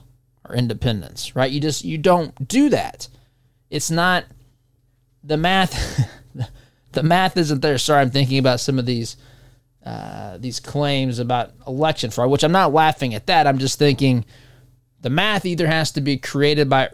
or 0.49 0.55
independents, 0.55 1.35
right? 1.35 1.51
You 1.51 1.61
just 1.61 1.85
you 1.85 1.99
don't 1.99 2.47
do 2.47 2.69
that. 2.71 3.09
It's 3.71 3.91
not 3.91 4.25
the 5.23 5.37
math. 5.37 6.09
the 6.93 7.03
math 7.03 7.37
isn't 7.37 7.61
there. 7.61 7.79
Sorry, 7.79 8.01
I'm 8.01 8.11
thinking 8.11 8.39
about 8.39 8.61
some 8.61 8.79
of 8.79 8.87
these 8.87 9.17
uh, 9.85 10.39
these 10.39 10.61
claims 10.61 11.19
about 11.19 11.53
election 11.67 12.11
fraud, 12.11 12.31
which 12.31 12.45
I'm 12.45 12.53
not 12.53 12.73
laughing 12.73 13.15
at 13.15 13.27
that. 13.27 13.47
I'm 13.47 13.59
just 13.59 13.79
thinking 13.79 14.25
the 15.01 15.11
math 15.11 15.47
either 15.47 15.67
has 15.67 15.93
to 15.93 16.01
be 16.01 16.17
created 16.17 16.69
by 16.69 16.89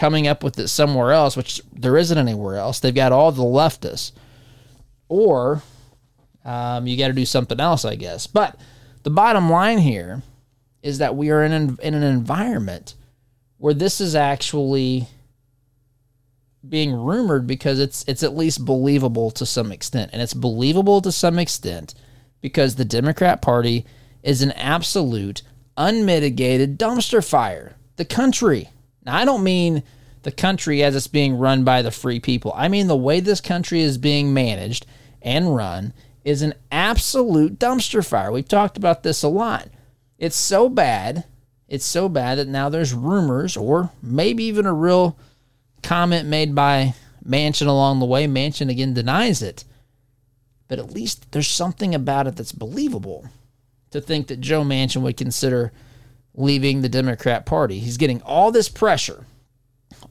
coming 0.00 0.26
up 0.26 0.42
with 0.42 0.58
it 0.58 0.68
somewhere 0.68 1.12
else, 1.12 1.36
which 1.36 1.60
there 1.74 1.98
isn't 1.98 2.16
anywhere 2.16 2.56
else. 2.56 2.80
They've 2.80 2.94
got 2.94 3.12
all 3.12 3.30
the 3.32 3.42
leftists, 3.42 4.12
or 5.10 5.62
um, 6.42 6.86
you 6.86 6.96
got 6.96 7.08
to 7.08 7.12
do 7.12 7.26
something 7.26 7.60
else, 7.60 7.84
I 7.84 7.96
guess. 7.96 8.26
But 8.26 8.58
the 9.02 9.10
bottom 9.10 9.50
line 9.50 9.76
here 9.76 10.22
is 10.82 10.98
that 10.98 11.16
we 11.16 11.28
are 11.28 11.44
in 11.44 11.52
an, 11.52 11.78
in 11.82 11.92
an 11.92 12.02
environment 12.02 12.94
where 13.58 13.74
this 13.74 14.00
is 14.00 14.14
actually 14.14 15.06
being 16.66 16.94
rumored 16.94 17.46
because 17.46 17.78
it's 17.78 18.02
it's 18.08 18.22
at 18.22 18.36
least 18.36 18.64
believable 18.64 19.30
to 19.30 19.46
some 19.46 19.72
extent 19.72 20.10
and 20.12 20.20
it's 20.20 20.34
believable 20.34 21.00
to 21.00 21.10
some 21.10 21.38
extent 21.38 21.94
because 22.42 22.74
the 22.74 22.84
Democrat 22.84 23.40
Party 23.40 23.86
is 24.22 24.42
an 24.42 24.52
absolute 24.52 25.40
unmitigated 25.78 26.78
dumpster 26.78 27.26
fire 27.26 27.76
the 27.96 28.04
country 28.04 28.68
now 29.04 29.16
I 29.16 29.24
don't 29.24 29.44
mean 29.44 29.82
the 30.22 30.32
country 30.32 30.82
as 30.82 30.94
it's 30.94 31.06
being 31.06 31.36
run 31.36 31.64
by 31.64 31.82
the 31.82 31.90
free 31.90 32.20
people. 32.20 32.52
I 32.54 32.68
mean, 32.68 32.86
the 32.86 32.96
way 32.96 33.20
this 33.20 33.40
country 33.40 33.80
is 33.80 33.98
being 33.98 34.34
managed 34.34 34.86
and 35.22 35.54
run 35.54 35.94
is 36.24 36.42
an 36.42 36.54
absolute 36.70 37.58
dumpster 37.58 38.06
fire. 38.06 38.30
We've 38.30 38.46
talked 38.46 38.76
about 38.76 39.02
this 39.02 39.22
a 39.22 39.28
lot. 39.28 39.68
It's 40.18 40.36
so 40.36 40.68
bad. 40.68 41.24
It's 41.68 41.86
so 41.86 42.08
bad 42.08 42.38
that 42.38 42.48
now 42.48 42.68
there's 42.68 42.92
rumors, 42.92 43.56
or 43.56 43.90
maybe 44.02 44.44
even 44.44 44.66
a 44.66 44.74
real 44.74 45.16
comment 45.82 46.28
made 46.28 46.54
by 46.54 46.94
Manchin 47.26 47.66
along 47.66 48.00
the 48.00 48.06
way. 48.06 48.26
Manchin 48.26 48.70
again 48.70 48.92
denies 48.92 49.40
it. 49.40 49.64
But 50.68 50.78
at 50.78 50.92
least 50.92 51.32
there's 51.32 51.48
something 51.48 51.94
about 51.94 52.26
it 52.26 52.36
that's 52.36 52.52
believable 52.52 53.28
to 53.90 54.00
think 54.00 54.26
that 54.26 54.40
Joe 54.40 54.62
Manchin 54.62 55.02
would 55.02 55.16
consider 55.16 55.72
leaving 56.34 56.80
the 56.80 56.88
Democrat 56.88 57.46
Party. 57.46 57.78
He's 57.78 57.96
getting 57.96 58.22
all 58.22 58.52
this 58.52 58.68
pressure, 58.68 59.26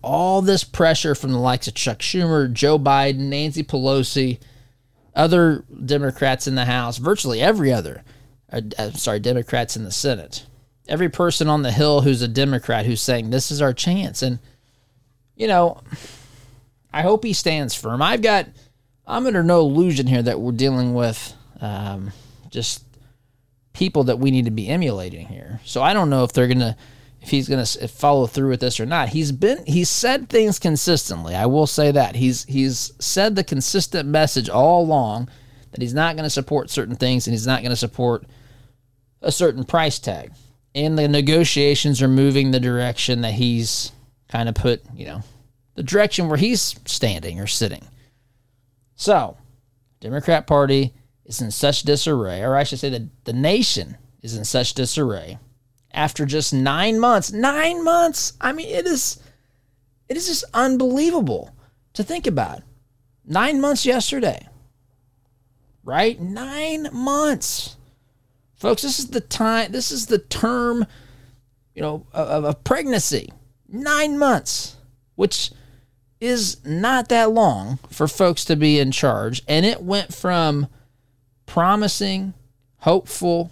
all 0.01 0.41
this 0.41 0.63
pressure 0.63 1.15
from 1.15 1.31
the 1.31 1.39
likes 1.39 1.67
of 1.67 1.73
Chuck 1.73 1.99
Schumer, 1.99 2.51
Joe 2.51 2.77
Biden, 2.77 3.29
Nancy 3.29 3.63
Pelosi, 3.63 4.39
other 5.15 5.63
Democrats 5.85 6.47
in 6.47 6.55
the 6.55 6.65
House, 6.65 6.97
virtually 6.97 7.41
every 7.41 7.71
other, 7.73 8.03
uh, 8.51 8.61
uh, 8.77 8.91
sorry, 8.91 9.19
Democrats 9.19 9.75
in 9.75 9.83
the 9.83 9.91
Senate. 9.91 10.45
Every 10.87 11.09
person 11.09 11.49
on 11.49 11.61
the 11.61 11.71
Hill 11.71 12.01
who's 12.01 12.21
a 12.21 12.27
Democrat 12.27 12.85
who's 12.85 13.01
saying 13.01 13.29
this 13.29 13.51
is 13.51 13.61
our 13.61 13.73
chance. 13.73 14.21
And, 14.21 14.39
you 15.35 15.47
know, 15.47 15.81
I 16.91 17.03
hope 17.03 17.23
he 17.23 17.33
stands 17.33 17.75
firm. 17.75 18.01
I've 18.01 18.21
got, 18.21 18.47
I'm 19.05 19.27
under 19.27 19.43
no 19.43 19.59
illusion 19.61 20.07
here 20.07 20.23
that 20.23 20.39
we're 20.39 20.51
dealing 20.51 20.93
with 20.93 21.33
um, 21.61 22.11
just 22.49 22.83
people 23.79 24.03
that 24.03 24.19
we 24.19 24.29
need 24.29 24.43
to 24.43 24.51
be 24.51 24.67
emulating 24.67 25.25
here. 25.25 25.61
So 25.63 25.81
I 25.81 25.93
don't 25.93 26.09
know 26.09 26.25
if 26.25 26.33
they're 26.33 26.47
going 26.47 26.59
to 26.59 26.75
if 27.21 27.29
he's 27.29 27.47
going 27.47 27.63
to 27.63 27.87
follow 27.87 28.27
through 28.27 28.49
with 28.49 28.59
this 28.59 28.79
or 28.79 28.85
not. 28.85 29.09
He's 29.09 29.31
been 29.31 29.63
he's 29.65 29.89
said 29.89 30.27
things 30.27 30.59
consistently. 30.59 31.33
I 31.33 31.45
will 31.45 31.65
say 31.65 31.89
that. 31.91 32.17
He's 32.17 32.43
he's 32.43 32.91
said 32.99 33.35
the 33.37 33.43
consistent 33.43 34.07
message 34.07 34.49
all 34.49 34.83
along 34.83 35.29
that 35.71 35.81
he's 35.81 35.93
not 35.93 36.17
going 36.17 36.25
to 36.25 36.29
support 36.29 36.69
certain 36.69 36.97
things 36.97 37.25
and 37.25 37.33
he's 37.33 37.47
not 37.47 37.61
going 37.61 37.69
to 37.69 37.77
support 37.77 38.25
a 39.21 39.31
certain 39.31 39.63
price 39.63 39.97
tag. 39.97 40.33
And 40.75 40.99
the 40.99 41.07
negotiations 41.07 42.01
are 42.01 42.09
moving 42.09 42.51
the 42.51 42.59
direction 42.59 43.21
that 43.21 43.33
he's 43.33 43.93
kind 44.27 44.49
of 44.49 44.55
put, 44.55 44.81
you 44.93 45.05
know, 45.05 45.23
the 45.75 45.83
direction 45.83 46.27
where 46.27 46.37
he's 46.37 46.77
standing 46.85 47.39
or 47.39 47.47
sitting. 47.47 47.85
So, 48.95 49.37
Democrat 50.01 50.47
Party 50.47 50.93
is 51.29 51.41
in 51.41 51.51
such 51.51 51.83
disarray, 51.83 52.41
or 52.41 52.57
I 52.57 52.63
should 52.63 52.79
say 52.79 52.89
that 52.89 53.23
the 53.23 53.33
nation 53.33 53.95
is 54.21 54.35
in 54.35 54.43
such 54.43 54.73
disarray 54.73 55.39
after 55.93 56.25
just 56.25 56.53
nine 56.53 56.99
months. 56.99 57.31
Nine 57.31 57.83
months. 57.83 58.33
I 58.41 58.51
mean, 58.51 58.67
it 58.67 58.85
is 58.85 59.21
it 60.09 60.17
is 60.17 60.27
just 60.27 60.43
unbelievable 60.53 61.55
to 61.93 62.03
think 62.03 62.27
about. 62.27 62.63
Nine 63.25 63.61
months 63.61 63.85
yesterday. 63.85 64.47
Right? 65.83 66.19
Nine 66.19 66.89
months. 66.91 67.77
Folks, 68.55 68.81
this 68.81 68.99
is 68.99 69.07
the 69.07 69.21
time, 69.21 69.71
this 69.71 69.91
is 69.91 70.07
the 70.07 70.17
term, 70.17 70.85
you 71.73 71.81
know, 71.81 72.05
of, 72.11 72.43
a 72.43 72.53
pregnancy. 72.53 73.31
Nine 73.69 74.17
months, 74.17 74.75
which 75.15 75.51
is 76.19 76.57
not 76.65 77.07
that 77.09 77.31
long 77.31 77.79
for 77.89 78.07
folks 78.07 78.43
to 78.45 78.55
be 78.55 78.79
in 78.79 78.91
charge. 78.91 79.41
And 79.47 79.65
it 79.65 79.81
went 79.81 80.13
from 80.13 80.67
promising, 81.49 82.35
hopeful, 82.77 83.49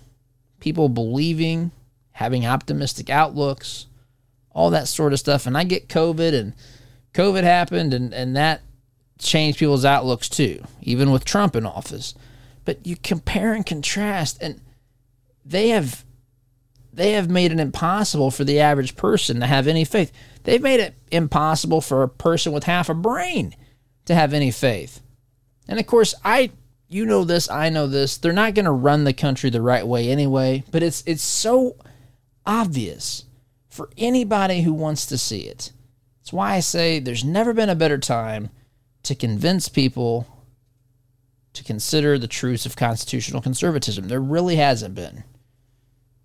people 0.59 0.87
believing, 0.87 1.71
having 2.11 2.45
optimistic 2.45 3.09
outlooks, 3.09 3.87
all 4.51 4.69
that 4.69 4.87
sort 4.87 5.13
of 5.13 5.19
stuff. 5.19 5.47
And 5.47 5.57
I 5.57 5.63
get 5.63 5.89
COVID 5.89 6.33
and 6.33 6.53
COVID 7.15 7.43
happened 7.43 7.95
and, 7.95 8.13
and 8.13 8.35
that 8.35 8.61
changed 9.17 9.57
people's 9.57 9.83
outlooks 9.83 10.29
too, 10.29 10.63
even 10.79 11.09
with 11.09 11.25
Trump 11.25 11.55
in 11.55 11.65
office. 11.65 12.13
But 12.65 12.85
you 12.85 12.95
compare 12.95 13.53
and 13.53 13.65
contrast 13.65 14.37
and 14.41 14.61
they 15.43 15.69
have 15.69 16.05
they 16.93 17.13
have 17.13 17.29
made 17.29 17.51
it 17.51 17.59
impossible 17.59 18.29
for 18.29 18.43
the 18.43 18.59
average 18.59 18.95
person 18.95 19.39
to 19.39 19.47
have 19.47 19.67
any 19.67 19.85
faith. 19.85 20.11
They've 20.43 20.61
made 20.61 20.79
it 20.79 20.93
impossible 21.11 21.81
for 21.81 22.03
a 22.03 22.09
person 22.09 22.53
with 22.53 22.63
half 22.63 22.89
a 22.89 22.93
brain 22.93 23.55
to 24.05 24.13
have 24.13 24.33
any 24.33 24.51
faith. 24.51 25.01
And 25.67 25.79
of 25.79 25.85
course, 25.87 26.13
I 26.23 26.51
you 26.87 27.05
know 27.05 27.23
this, 27.23 27.49
I 27.49 27.69
know 27.69 27.87
this. 27.87 28.17
They're 28.17 28.33
not 28.33 28.53
going 28.53 28.65
to 28.65 28.71
run 28.71 29.03
the 29.03 29.13
country 29.13 29.49
the 29.49 29.61
right 29.61 29.85
way 29.85 30.09
anyway, 30.09 30.63
but 30.71 30.83
it's 30.83 31.03
it's 31.05 31.23
so 31.23 31.75
obvious 32.45 33.25
for 33.67 33.89
anybody 33.97 34.61
who 34.61 34.73
wants 34.73 35.05
to 35.07 35.17
see 35.17 35.41
it. 35.41 35.71
That's 36.19 36.33
why 36.33 36.53
I 36.53 36.59
say 36.61 36.99
there's 36.99 37.23
never 37.23 37.53
been 37.53 37.69
a 37.69 37.75
better 37.75 37.97
time 37.97 38.49
to 39.03 39.15
convince 39.15 39.69
people 39.69 40.27
to 41.53 41.63
consider 41.63 42.17
the 42.17 42.27
truths 42.27 42.65
of 42.65 42.75
constitutional 42.75 43.41
conservatism. 43.41 44.07
There 44.07 44.21
really 44.21 44.57
hasn't 44.57 44.95
been. 44.95 45.23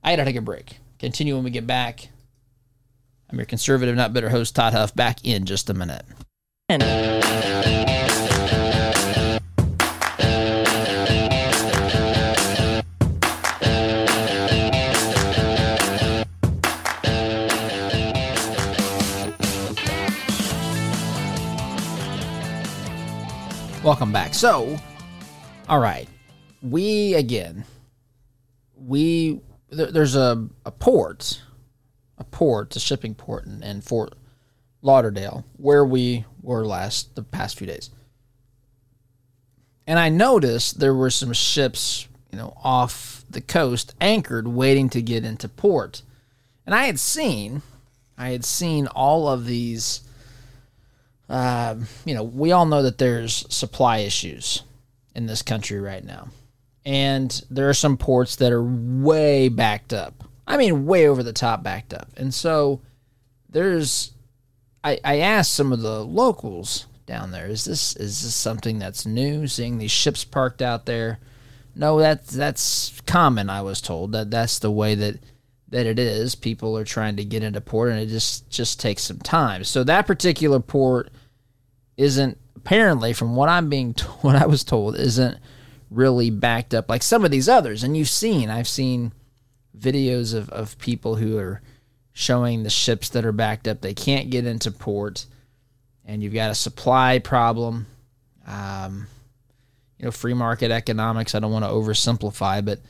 I 0.03 0.13
gotta 0.13 0.25
take 0.25 0.37
a 0.37 0.43
break. 0.43 0.79
Continue 0.99 1.35
when 1.35 1.45
we 1.45 1.51
get 1.51 1.67
back. 1.67 2.09
I'm 3.31 3.39
your 3.39 3.47
conservative, 3.47 3.97
not 3.97 4.13
bitter 4.13 4.29
host, 4.29 4.55
Todd 4.55 4.75
Huff, 4.75 4.95
back 4.95 5.25
in 5.25 5.47
just 5.47 5.71
a 5.71 5.75
minute. 5.75 6.05
Welcome 23.83 24.13
back. 24.13 24.33
So, 24.33 24.79
all 25.69 25.81
right, 25.81 26.09
we 26.63 27.15
again, 27.15 27.65
we 28.77 29.41
there's 29.71 30.15
a, 30.15 30.49
a 30.65 30.71
port, 30.71 31.43
a 32.17 32.23
port, 32.23 32.77
a 32.77 32.81
shipping 32.81 33.17
port 33.17 33.47
in, 33.47 33.61
in 33.65 33.81
Fort 33.81 34.15
Lauderdale 34.83 35.45
where 35.57 35.85
we 35.85 36.25
were 36.43 36.65
last 36.65 37.17
the 37.17 37.25
past 37.25 37.59
few 37.59 37.67
days, 37.67 37.91
and 39.85 39.99
I 39.99 40.11
noticed 40.11 40.79
there 40.79 40.95
were 40.95 41.11
some 41.11 41.33
ships, 41.33 42.07
you 42.31 42.39
know, 42.39 42.57
off 42.63 43.25
the 43.29 43.41
coast 43.41 43.97
anchored, 44.01 44.47
waiting 44.47 44.91
to 44.91 45.03
get 45.03 45.25
into 45.25 45.49
port, 45.49 46.03
and 46.65 46.73
I 46.73 46.85
had 46.85 47.01
seen, 47.01 47.63
I 48.17 48.29
had 48.29 48.45
seen 48.45 48.87
all 48.87 49.27
of 49.27 49.45
these 49.45 50.03
uh, 51.29 51.77
you 52.05 52.15
know, 52.15 52.23
we 52.23 52.53
all 52.53 52.67
know 52.67 52.83
that 52.83 52.99
there's 52.99 53.47
supply 53.53 53.99
issues 53.99 54.63
in 55.15 55.27
this 55.27 55.43
country 55.43 55.81
right 55.81 56.05
now. 56.05 56.29
And 56.85 57.43
there 57.51 57.69
are 57.69 57.75
some 57.75 57.97
ports 57.97 58.37
that 58.37 58.53
are 58.53 58.63
way 58.63 59.49
backed 59.49 59.93
up. 59.93 60.25
I 60.47 60.57
mean, 60.57 60.87
way 60.87 61.07
over 61.07 61.23
the 61.23 61.33
top 61.33 61.63
backed 61.63 61.95
up. 61.95 62.09
And 62.17 62.35
so 62.35 62.81
there's, 63.49 64.13
I, 64.83 64.99
I 65.05 65.19
asked 65.19 65.55
some 65.55 65.73
of 65.73 65.81
the 65.81 66.05
locals 66.05 66.87
down 67.07 67.31
there, 67.31 67.47
is 67.47 67.65
this 67.65 67.95
is 67.97 68.23
this 68.23 68.35
something 68.35 68.79
that's 68.79 69.07
new? 69.07 69.47
Seeing 69.47 69.79
these 69.79 69.91
ships 69.91 70.25
parked 70.25 70.63
out 70.63 70.87
there? 70.87 71.19
No, 71.75 71.99
that's 71.99 72.33
that's 72.33 73.01
common. 73.07 73.49
I 73.49 73.63
was 73.63 73.81
told 73.81 74.13
that 74.13 74.31
that's 74.31 74.59
the 74.59 74.71
way 74.71 74.95
that 74.95 75.19
that 75.73 75.87
it 75.87 75.99
is. 75.99 76.35
People 76.35 76.77
are 76.79 76.85
trying 76.85 77.17
to 77.17 77.25
get 77.25 77.43
into 77.43 77.61
port, 77.61 77.91
and 77.91 77.99
it 77.99 78.07
just 78.07 78.49
just 78.49 78.79
takes 78.79 79.03
some 79.03 79.19
time. 79.19 79.65
So 79.65 79.83
that 79.85 80.07
particular 80.07 80.61
port 80.61 81.11
isn't 81.97 82.39
apparently, 82.57 83.13
from 83.13 83.35
what 83.35 83.49
I'm 83.49 83.69
being 83.69 83.95
t- 83.95 84.05
what 84.21 84.37
I 84.37 84.47
was 84.47 84.63
told, 84.63 84.97
isn't 84.97 85.39
really 85.91 86.31
backed 86.31 86.73
up 86.73 86.89
like 86.89 87.03
some 87.03 87.25
of 87.25 87.31
these 87.31 87.49
others. 87.49 87.83
And 87.83 87.97
you've 87.97 88.09
seen, 88.09 88.49
I've 88.49 88.69
seen 88.69 89.13
videos 89.77 90.35
of, 90.35 90.49
of 90.51 90.79
people 90.79 91.17
who 91.17 91.37
are 91.39 91.61
showing 92.13 92.63
the 92.63 92.71
ships 92.71 93.09
that 93.11 93.25
are 93.25 93.33
backed 93.33 93.67
up. 93.67 93.81
They 93.81 93.95
can't 93.95 94.31
get 94.31 94.47
into 94.47 94.71
port, 94.71 95.27
and 96.05 96.23
you've 96.23 96.35
got 96.35 96.51
a 96.51 96.55
supply 96.55 97.19
problem. 97.19 97.87
Um, 98.47 99.07
you 99.99 100.05
know, 100.05 100.11
free 100.11 100.35
market 100.35 100.71
economics. 100.71 101.35
I 101.35 101.41
don't 101.41 101.53
want 101.53 101.65
to 101.65 101.71
oversimplify, 101.71 102.63
but 102.65 102.81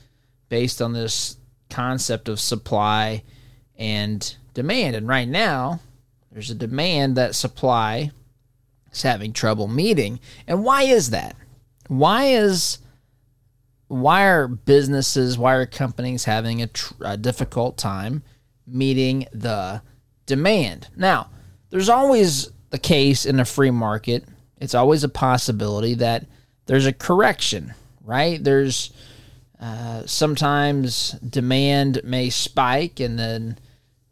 based 0.49 0.81
on 0.81 0.91
this 0.93 1.37
concept 1.73 2.29
of 2.29 2.39
supply 2.39 3.23
and 3.75 4.35
demand, 4.53 4.95
and 4.95 5.07
right 5.07 5.27
now 5.27 5.79
there's 6.31 6.51
a 6.51 6.55
demand 6.55 7.15
that 7.15 7.35
supply 7.35 8.11
is 8.91 9.01
having 9.01 9.33
trouble 9.33 9.67
meeting. 9.67 10.19
And 10.47 10.63
why 10.63 10.83
is 10.83 11.09
that? 11.09 11.35
Why 11.87 12.25
is 12.25 12.79
why 13.87 14.25
are 14.25 14.47
businesses, 14.47 15.37
why 15.37 15.53
are 15.53 15.65
companies 15.67 16.25
having 16.25 16.61
a, 16.61 16.67
tr- 16.67 16.93
a 17.01 17.17
difficult 17.17 17.77
time 17.77 18.23
meeting 18.65 19.27
the 19.31 19.81
demand? 20.25 20.87
Now, 20.95 21.29
there's 21.69 21.89
always 21.89 22.49
the 22.71 22.79
case 22.79 23.25
in 23.25 23.39
a 23.39 23.45
free 23.45 23.71
market. 23.71 24.25
It's 24.59 24.73
always 24.73 25.03
a 25.03 25.09
possibility 25.09 25.93
that 25.95 26.25
there's 26.65 26.87
a 26.87 26.93
correction, 26.93 27.73
right? 28.03 28.43
There's 28.43 28.91
uh, 29.63 30.05
sometimes 30.05 31.11
demand 31.21 32.01
may 32.03 32.29
spike 32.29 32.99
and 32.99 33.17
then 33.17 33.57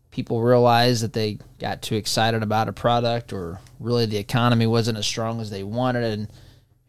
people 0.10 0.42
realize 0.42 1.02
that 1.02 1.12
they 1.12 1.40
got 1.60 1.82
too 1.82 1.96
excited 1.96 2.42
about 2.42 2.70
a 2.70 2.74
product 2.74 3.34
or 3.34 3.60
really 3.78 4.06
the 4.06 4.16
economy 4.16 4.66
wasn't 4.66 4.98
as 4.98 5.06
strong 5.06 5.42
as 5.42 5.50
they 5.50 5.62
wanted 5.62 6.06
and 6.06 6.28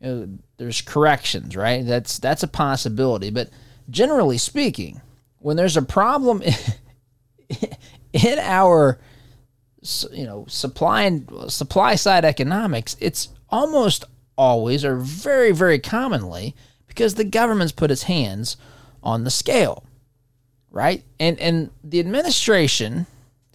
you 0.00 0.06
know, 0.06 0.38
there's 0.58 0.80
corrections 0.80 1.56
right? 1.56 1.84
That's 1.84 2.20
that's 2.20 2.44
a 2.44 2.48
possibility. 2.48 3.30
But 3.30 3.50
generally 3.90 4.38
speaking 4.38 5.00
when 5.40 5.56
there's 5.56 5.76
a 5.76 5.82
problem 5.82 6.40
in 8.12 8.38
our 8.38 9.00
you 10.12 10.24
know 10.24 10.44
supply 10.46 11.02
and 11.02 11.28
supply 11.48 11.96
side 11.96 12.24
economics 12.24 12.96
it's 13.00 13.28
almost 13.48 14.04
always 14.38 14.84
or 14.84 14.94
very 14.98 15.50
very 15.50 15.80
commonly 15.80 16.54
because 16.94 17.14
the 17.14 17.24
government's 17.24 17.72
put 17.72 17.90
its 17.90 18.04
hands 18.04 18.56
on 19.02 19.24
the 19.24 19.30
scale 19.30 19.84
right? 20.74 21.04
And 21.20 21.38
and 21.38 21.70
the 21.84 22.00
administration 22.00 23.06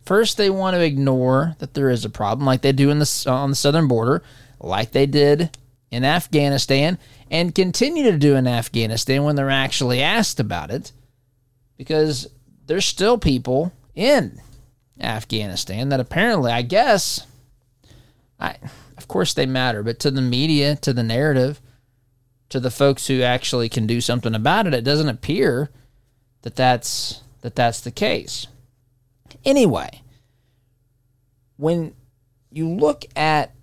First, 0.08 0.38
they 0.38 0.50
want 0.50 0.74
to 0.74 0.82
ignore 0.82 1.58
that 1.60 1.74
there 1.74 1.90
is 1.90 2.06
a 2.06 2.10
problem, 2.10 2.46
like 2.46 2.62
they 2.62 2.72
do 2.72 2.90
in 2.90 3.00
the 3.00 3.24
uh, 3.28 3.34
on 3.34 3.50
the 3.50 3.58
southern 3.58 3.90
border, 3.90 4.24
like 4.58 4.94
they 4.94 5.06
did 5.06 5.58
in 5.92 6.06
Afghanistan, 6.06 6.98
and 7.30 7.54
continue 7.54 8.10
to 8.10 8.18
do 8.18 8.36
in 8.36 8.48
Afghanistan 8.48 9.26
when 9.26 9.36
they're 9.36 9.50
actually 9.50 10.02
asked 10.02 10.40
about 10.40 10.72
it, 10.72 10.94
because 11.76 12.26
there's 12.68 12.86
still 12.86 13.18
people 13.18 13.74
in 13.96 14.40
Afghanistan 14.98 15.90
that 15.90 16.00
apparently, 16.00 16.54
I 16.54 16.62
guess, 16.62 17.28
I 18.40 18.56
of 18.98 19.10
course 19.10 19.34
they 19.34 19.46
matter, 19.46 19.84
but 19.84 20.00
to 20.00 20.10
the 20.10 20.22
media, 20.22 20.78
to 20.78 20.94
the 20.94 21.04
narrative, 21.04 21.60
to 22.50 22.60
the 22.60 22.72
folks 22.72 23.08
who 23.08 23.22
actually 23.22 23.70
can 23.70 23.88
do 23.88 24.02
something 24.02 24.34
about 24.34 24.68
it, 24.68 24.74
it 24.74 24.84
doesn't 24.84 25.10
appear 25.10 25.70
that 26.42 26.56
that's 26.56 27.22
that 27.42 27.56
that's 27.56 27.82
the 27.82 27.92
case. 27.92 28.48
Anyway, 29.46 30.02
when 31.58 31.94
you 32.52 32.70
look 32.70 33.06
at 33.16 33.54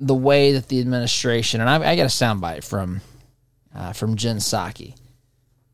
the 0.00 0.14
way 0.14 0.52
that 0.52 0.68
the 0.68 0.80
administration, 0.80 1.60
and 1.60 1.70
I, 1.70 1.92
I 1.92 1.96
got 1.96 2.02
a 2.02 2.06
soundbite 2.06 2.64
from 2.64 3.00
uh, 3.74 3.92
from 3.92 4.16
Jen 4.16 4.36
Psaki. 4.38 4.94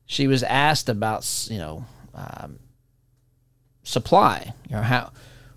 She 0.07 0.27
was 0.27 0.43
asked 0.43 0.89
about, 0.89 1.47
you 1.51 1.59
know, 1.59 1.85
um, 2.15 2.59
supply. 3.83 4.55
You 4.69 4.77
know 4.77 4.83
how, 4.83 5.13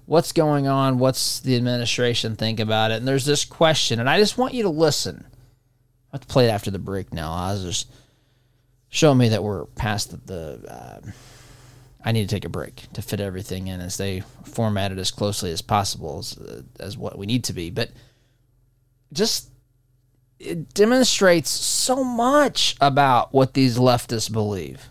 what's 0.06 0.32
going 0.32 0.68
on? 0.68 1.00
What's 1.00 1.40
the 1.40 1.56
administration 1.56 2.36
think 2.36 2.60
about 2.60 2.92
it? 2.92 2.96
And 2.96 3.08
there's 3.08 3.26
this 3.26 3.46
question, 3.46 4.00
and 4.00 4.10
I 4.10 4.20
just 4.20 4.38
want 4.38 4.54
you 4.54 4.64
to 4.64 4.70
listen. 4.70 5.26
I 6.14 6.18
have 6.18 6.22
to 6.22 6.28
play 6.28 6.46
it 6.46 6.52
after 6.52 6.70
the 6.70 6.80
break 6.80 7.12
now. 7.12 7.34
I 7.34 7.54
was 7.54 7.64
just 7.64 7.92
showing 8.90 9.18
me 9.18 9.30
that 9.30 9.44
we're 9.44 9.66
past 9.66 10.12
the, 10.12 10.18
the 10.18 10.72
uh, 10.72 11.02
I 12.06 12.12
need 12.12 12.30
to 12.30 12.36
take 12.36 12.46
a 12.46 12.50
break 12.50 12.84
to 12.94 13.02
fit 13.02 13.20
everything 13.20 13.66
in 13.66 13.82
and 13.82 13.92
stay 13.92 14.22
formatted 14.46 15.00
as 15.00 15.10
closely 15.10 15.52
as 15.52 15.64
possible 15.64 16.20
as, 16.20 16.38
uh, 16.38 16.62
as 16.80 16.98
what 16.98 17.18
we 17.18 17.26
need 17.26 17.44
to 17.46 17.54
be. 17.54 17.72
But 17.72 17.90
just 19.12 19.50
it 20.40 20.74
demonstrates 20.76 21.50
so 21.50 22.04
much 22.04 22.76
about 22.80 23.34
what 23.34 23.56
these 23.56 23.78
leftists 23.80 24.32
believe 24.32 24.90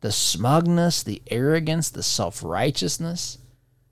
the 0.00 0.12
smugness, 0.12 1.02
the 1.02 1.20
arrogance, 1.28 1.90
the 1.90 2.02
self 2.02 2.42
righteousness, 2.42 3.36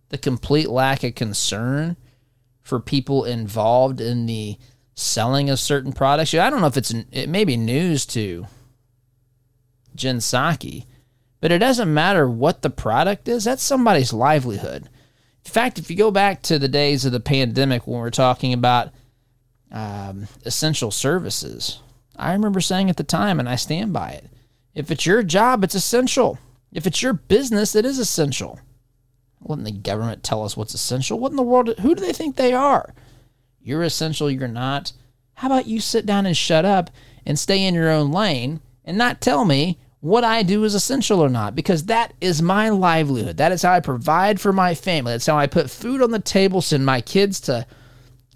the 0.09 0.19
complete 0.19 0.71
lack 0.71 1.03
of 1.03 1.15
concern 1.15 1.97
for 2.63 2.81
people 2.81 3.25
involved 3.25 4.01
in 4.01 4.25
the 4.25 4.57
selling 4.97 5.49
of 5.49 5.61
certain 5.61 5.93
products. 5.93 6.35
I 6.35 6.51
don't 6.51 6.61
know 6.61 6.67
if 6.67 6.77
it's 6.77 6.93
it 7.13 7.29
may 7.29 7.45
be 7.45 7.57
news 7.57 8.05
to 8.07 8.47
Jen 9.95 10.21
but 11.41 11.53
it 11.53 11.59
doesn't 11.59 11.95
matter 11.95 12.29
what 12.29 12.63
the 12.63 12.71
product 12.71 13.29
is, 13.29 13.45
that's 13.45 13.63
somebody's 13.63 14.13
livelihood. 14.13 14.89
In 15.45 15.53
fact, 15.53 15.79
if 15.79 15.89
you 15.91 15.97
go 15.97 16.11
back 16.11 16.43
to 16.43 16.59
the 16.59 16.67
days 16.67 17.05
of 17.05 17.13
the 17.13 17.21
pandemic 17.21 17.87
when 17.87 18.01
we're 18.01 18.11
talking 18.11 18.53
about 18.53 18.91
um, 19.71 20.27
essential 20.45 20.91
services, 20.91 21.81
I 22.17 22.33
remember 22.33 22.61
saying 22.61 22.91
at 22.91 22.97
the 22.97 23.05
time, 23.05 23.39
and 23.39 23.49
I 23.49 23.55
stand 23.55 23.93
by 23.93 24.11
it 24.11 24.29
if 24.77 24.91
it's 24.91 25.07
your 25.07 25.23
job, 25.23 25.65
it's 25.65 25.75
essential. 25.75 26.39
If 26.71 26.87
it's 26.87 27.03
your 27.03 27.15
business, 27.15 27.75
it 27.75 27.87
is 27.87 27.99
essential. 27.99 28.61
Letting 29.41 29.65
the 29.65 29.73
government 29.73 30.23
tell 30.23 30.45
us 30.45 30.55
what's 30.55 30.75
essential. 30.75 31.19
What 31.19 31.33
in 31.33 31.37
the 31.37 31.43
world? 31.43 31.79
Who 31.81 31.95
do 31.95 32.05
they 32.05 32.13
think 32.13 32.37
they 32.37 32.53
are? 32.53 32.95
You're 33.67 33.83
essential, 33.83 34.31
you're 34.31 34.47
not. 34.47 34.93
How 35.35 35.49
about 35.49 35.67
you 35.67 35.81
sit 35.81 36.07
down 36.07 36.25
and 36.25 36.37
shut 36.37 36.65
up 36.65 36.89
and 37.27 37.37
stay 37.37 37.65
in 37.65 37.75
your 37.75 37.91
own 37.91 38.13
lane 38.13 38.61
and 38.85 38.97
not 38.97 39.21
tell 39.21 39.45
me 39.45 39.81
what 39.99 40.23
I 40.23 40.45
do 40.45 40.63
is 40.63 40.73
essential 40.73 41.19
or 41.21 41.29
not 41.29 41.57
because 41.57 41.87
that 41.87 42.15
is 42.21 42.41
my 42.41 42.69
livelihood. 42.69 43.39
That 43.39 43.51
is 43.51 43.63
how 43.63 43.73
I 43.73 43.81
provide 43.81 44.41
for 44.41 44.53
my 44.53 44.77
family. 44.77 45.11
That's 45.11 45.27
how 45.27 45.37
I 45.37 45.49
put 45.49 45.69
food 45.69 46.01
on 46.01 46.13
the 46.13 46.21
table, 46.21 46.63
send 46.63 46.87
my 46.87 47.01
kids 47.01 47.41
to 47.41 47.67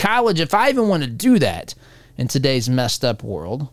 college 0.01 0.41
if 0.41 0.53
I 0.53 0.69
even 0.69 0.89
want 0.89 1.05
to 1.05 1.09
do 1.09 1.39
that 1.39 1.77
in 2.17 2.27
today's 2.27 2.69
messed 2.69 3.05
up 3.05 3.23
world. 3.23 3.69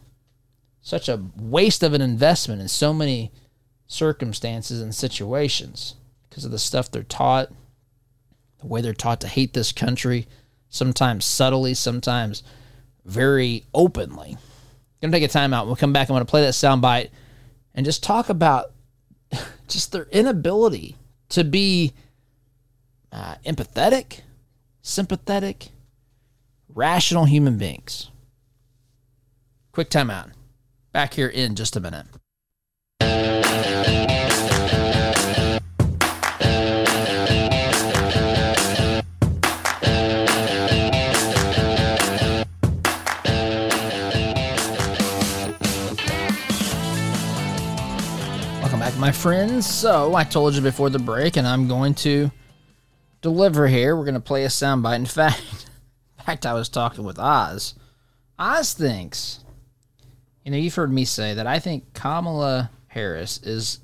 Such 0.80 1.10
a 1.10 1.24
waste 1.36 1.82
of 1.82 1.94
an 1.94 2.04
investment 2.04 2.62
in 2.62 2.68
so 2.68 2.94
many 2.94 3.32
circumstances 3.88 4.80
and 4.80 4.94
situations 4.94 5.96
because 6.30 6.46
of 6.46 6.52
the 6.52 6.60
stuff 6.60 6.92
they're 6.92 7.02
taught, 7.02 7.50
the 8.60 8.68
way 8.68 8.82
they're 8.82 8.94
taught 8.94 9.22
to 9.22 9.28
hate 9.28 9.56
this 9.56 9.72
country, 9.72 10.28
sometimes 10.70 11.26
subtly, 11.26 11.74
sometimes 11.74 12.44
very 13.06 13.66
openly. 13.74 14.38
Gonna 15.02 15.12
take 15.12 15.24
a 15.24 15.28
timeout. 15.28 15.66
We'll 15.66 15.76
come 15.76 15.94
back. 15.94 16.10
I'm 16.10 16.16
gonna 16.16 16.26
play 16.26 16.42
that 16.42 16.54
soundbite 16.54 17.10
and 17.74 17.86
just 17.86 18.04
talk 18.04 18.30
about 18.30 18.72
just 19.68 19.92
their 19.92 20.08
inability 20.12 20.96
to 21.30 21.44
be 21.44 21.94
uh, 23.12 23.36
empathetic, 23.46 24.22
sympathetic, 24.82 25.70
rational 26.74 27.26
human 27.26 27.58
beings. 27.58 28.10
Quick 29.72 29.90
timeout. 29.90 30.32
Back 30.92 31.14
here 31.14 31.28
in 31.28 31.56
just 31.56 31.76
a 31.76 31.80
minute. 31.80 32.08
My 49.08 49.14
friends. 49.14 49.66
So 49.66 50.16
I 50.16 50.26
told 50.26 50.54
you 50.54 50.60
before 50.60 50.90
the 50.90 51.00
break, 51.00 51.38
and 51.38 51.48
I'm 51.48 51.70
going 51.70 51.94
to 51.96 52.30
deliver 53.22 53.66
here. 53.66 53.96
We're 53.96 54.04
going 54.04 54.16
to 54.16 54.20
play 54.20 54.44
a 54.44 54.50
soundbite. 54.50 54.96
In 54.96 55.06
fact, 55.06 55.40
in 56.20 56.26
fact, 56.26 56.46
I 56.46 56.54
was 56.54 56.68
talking 56.68 57.06
with 57.06 57.18
Oz. 57.18 57.76
Oz 58.38 58.74
thinks, 58.74 59.46
you 60.44 60.52
know, 60.52 60.58
you've 60.58 60.76
heard 60.76 60.92
me 60.92 61.06
say 61.06 61.34
that 61.36 61.48
I 61.48 61.58
think 61.58 61.94
Kamala 61.94 62.70
Harris 62.88 63.38
is 63.44 63.80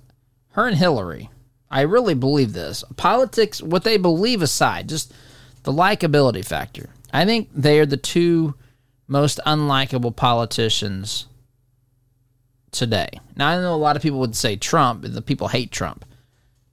her 0.50 0.68
and 0.68 0.76
Hillary. 0.76 1.30
I 1.72 1.84
really 1.84 2.16
believe 2.16 2.52
this. 2.52 2.84
Politics, 2.98 3.62
what 3.62 3.86
they 3.86 3.96
believe 3.96 4.42
aside, 4.42 4.90
just 4.90 5.14
the 5.64 5.72
likability 5.72 6.44
factor. 6.44 6.90
I 7.14 7.24
think 7.24 7.48
they 7.56 7.80
are 7.80 7.86
the 7.86 7.96
two 7.96 8.56
most 9.08 9.40
unlikable 9.46 10.14
politicians 10.14 11.28
today. 12.74 13.10
Now 13.36 13.50
I 13.50 13.62
know 13.62 13.74
a 13.74 13.76
lot 13.76 13.96
of 13.96 14.02
people 14.02 14.20
would 14.20 14.36
say 14.36 14.56
Trump, 14.56 15.04
the 15.04 15.22
people 15.22 15.48
hate 15.48 15.72
Trump. 15.72 16.06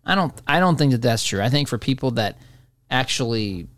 I 0.05 0.15
don't 0.15 0.33
I 0.47 0.59
don't 0.61 0.77
think 0.77 0.93
that 0.93 1.03
that's 1.03 1.25
true. 1.25 1.41
I 1.41 1.49
think 1.49 1.69
for 1.69 1.79
people 1.79 2.13
that 2.13 2.39
actually 2.91 3.69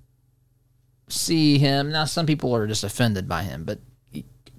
see 1.09 1.59
him, 1.59 1.91
now 1.91 2.05
some 2.05 2.27
people 2.27 2.55
are 2.55 2.67
just 2.67 2.85
offended 2.85 3.29
by 3.29 3.43
him, 3.43 3.65
but 3.65 3.81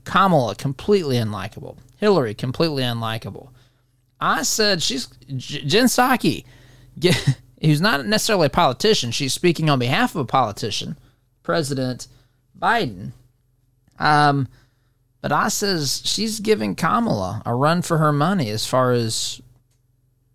Kamala 0.03 0.55
completely 0.55 1.15
unlikable. 1.15 1.77
Hillary 1.97 2.33
completely 2.33 2.83
unlikable. 2.83 3.49
I 4.19 4.43
said 4.43 4.81
she's 4.81 5.07
Jen 5.35 5.85
Psaki, 5.85 6.45
who's 7.61 7.81
not 7.81 8.05
necessarily 8.05 8.47
a 8.47 8.49
politician. 8.49 9.11
She's 9.11 9.33
speaking 9.33 9.69
on 9.69 9.79
behalf 9.79 10.15
of 10.15 10.21
a 10.21 10.25
politician, 10.25 10.97
President 11.43 12.07
Biden. 12.57 13.11
Um, 13.99 14.47
but 15.23 15.31
I 15.31 15.47
says 15.47 16.01
she's 16.03 16.41
giving 16.41 16.75
Kamala 16.75 17.41
a 17.45 17.55
run 17.55 17.81
for 17.81 17.97
her 17.97 18.11
money 18.11 18.49
as 18.49 18.65
far 18.67 18.91
as 18.91 19.41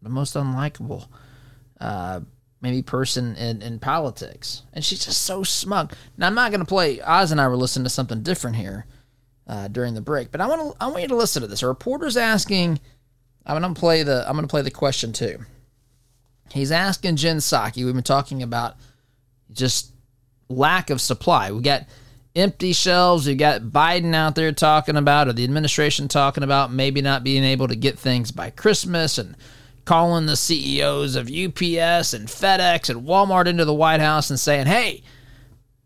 the 0.00 0.08
most 0.08 0.34
unlikable 0.34 1.08
uh, 1.78 2.20
maybe 2.62 2.80
person 2.80 3.36
in, 3.36 3.60
in 3.60 3.80
politics. 3.80 4.62
And 4.72 4.82
she's 4.82 5.04
just 5.04 5.20
so 5.20 5.42
smug. 5.42 5.92
Now 6.16 6.26
I'm 6.26 6.34
not 6.34 6.52
gonna 6.52 6.64
play 6.64 7.02
Oz 7.02 7.30
and 7.30 7.38
I 7.38 7.48
were 7.48 7.56
listening 7.56 7.84
to 7.84 7.90
something 7.90 8.22
different 8.22 8.56
here 8.56 8.86
uh, 9.46 9.68
during 9.68 9.92
the 9.92 10.00
break, 10.00 10.30
but 10.30 10.40
I 10.40 10.46
want 10.46 10.72
to 10.72 10.82
I 10.82 10.86
want 10.86 11.02
you 11.02 11.08
to 11.08 11.16
listen 11.16 11.42
to 11.42 11.48
this. 11.48 11.62
A 11.62 11.66
reporter's 11.66 12.16
asking 12.16 12.80
I'm 13.44 13.60
gonna 13.60 13.74
play 13.74 14.04
the 14.04 14.26
I'm 14.26 14.36
gonna 14.36 14.48
play 14.48 14.62
the 14.62 14.70
question 14.70 15.12
too. 15.12 15.40
He's 16.50 16.72
asking 16.72 17.16
Jen 17.16 17.36
Psaki, 17.36 17.84
we've 17.84 17.92
been 17.92 18.02
talking 18.02 18.42
about 18.42 18.76
just 19.52 19.92
lack 20.48 20.88
of 20.88 21.02
supply. 21.02 21.52
We 21.52 21.60
got 21.60 21.84
empty 22.38 22.72
shelves. 22.72 23.26
You 23.26 23.34
got 23.34 23.62
Biden 23.62 24.14
out 24.14 24.34
there 24.34 24.52
talking 24.52 24.96
about, 24.96 25.28
or 25.28 25.32
the 25.32 25.44
administration 25.44 26.08
talking 26.08 26.44
about 26.44 26.72
maybe 26.72 27.02
not 27.02 27.24
being 27.24 27.44
able 27.44 27.68
to 27.68 27.76
get 27.76 27.98
things 27.98 28.30
by 28.30 28.50
Christmas 28.50 29.18
and 29.18 29.36
calling 29.84 30.26
the 30.26 30.36
CEOs 30.36 31.16
of 31.16 31.28
UPS 31.28 32.12
and 32.12 32.28
FedEx 32.28 32.90
and 32.90 33.06
Walmart 33.06 33.46
into 33.46 33.64
the 33.64 33.74
White 33.74 34.00
House 34.00 34.30
and 34.30 34.38
saying, 34.38 34.66
hey, 34.66 35.02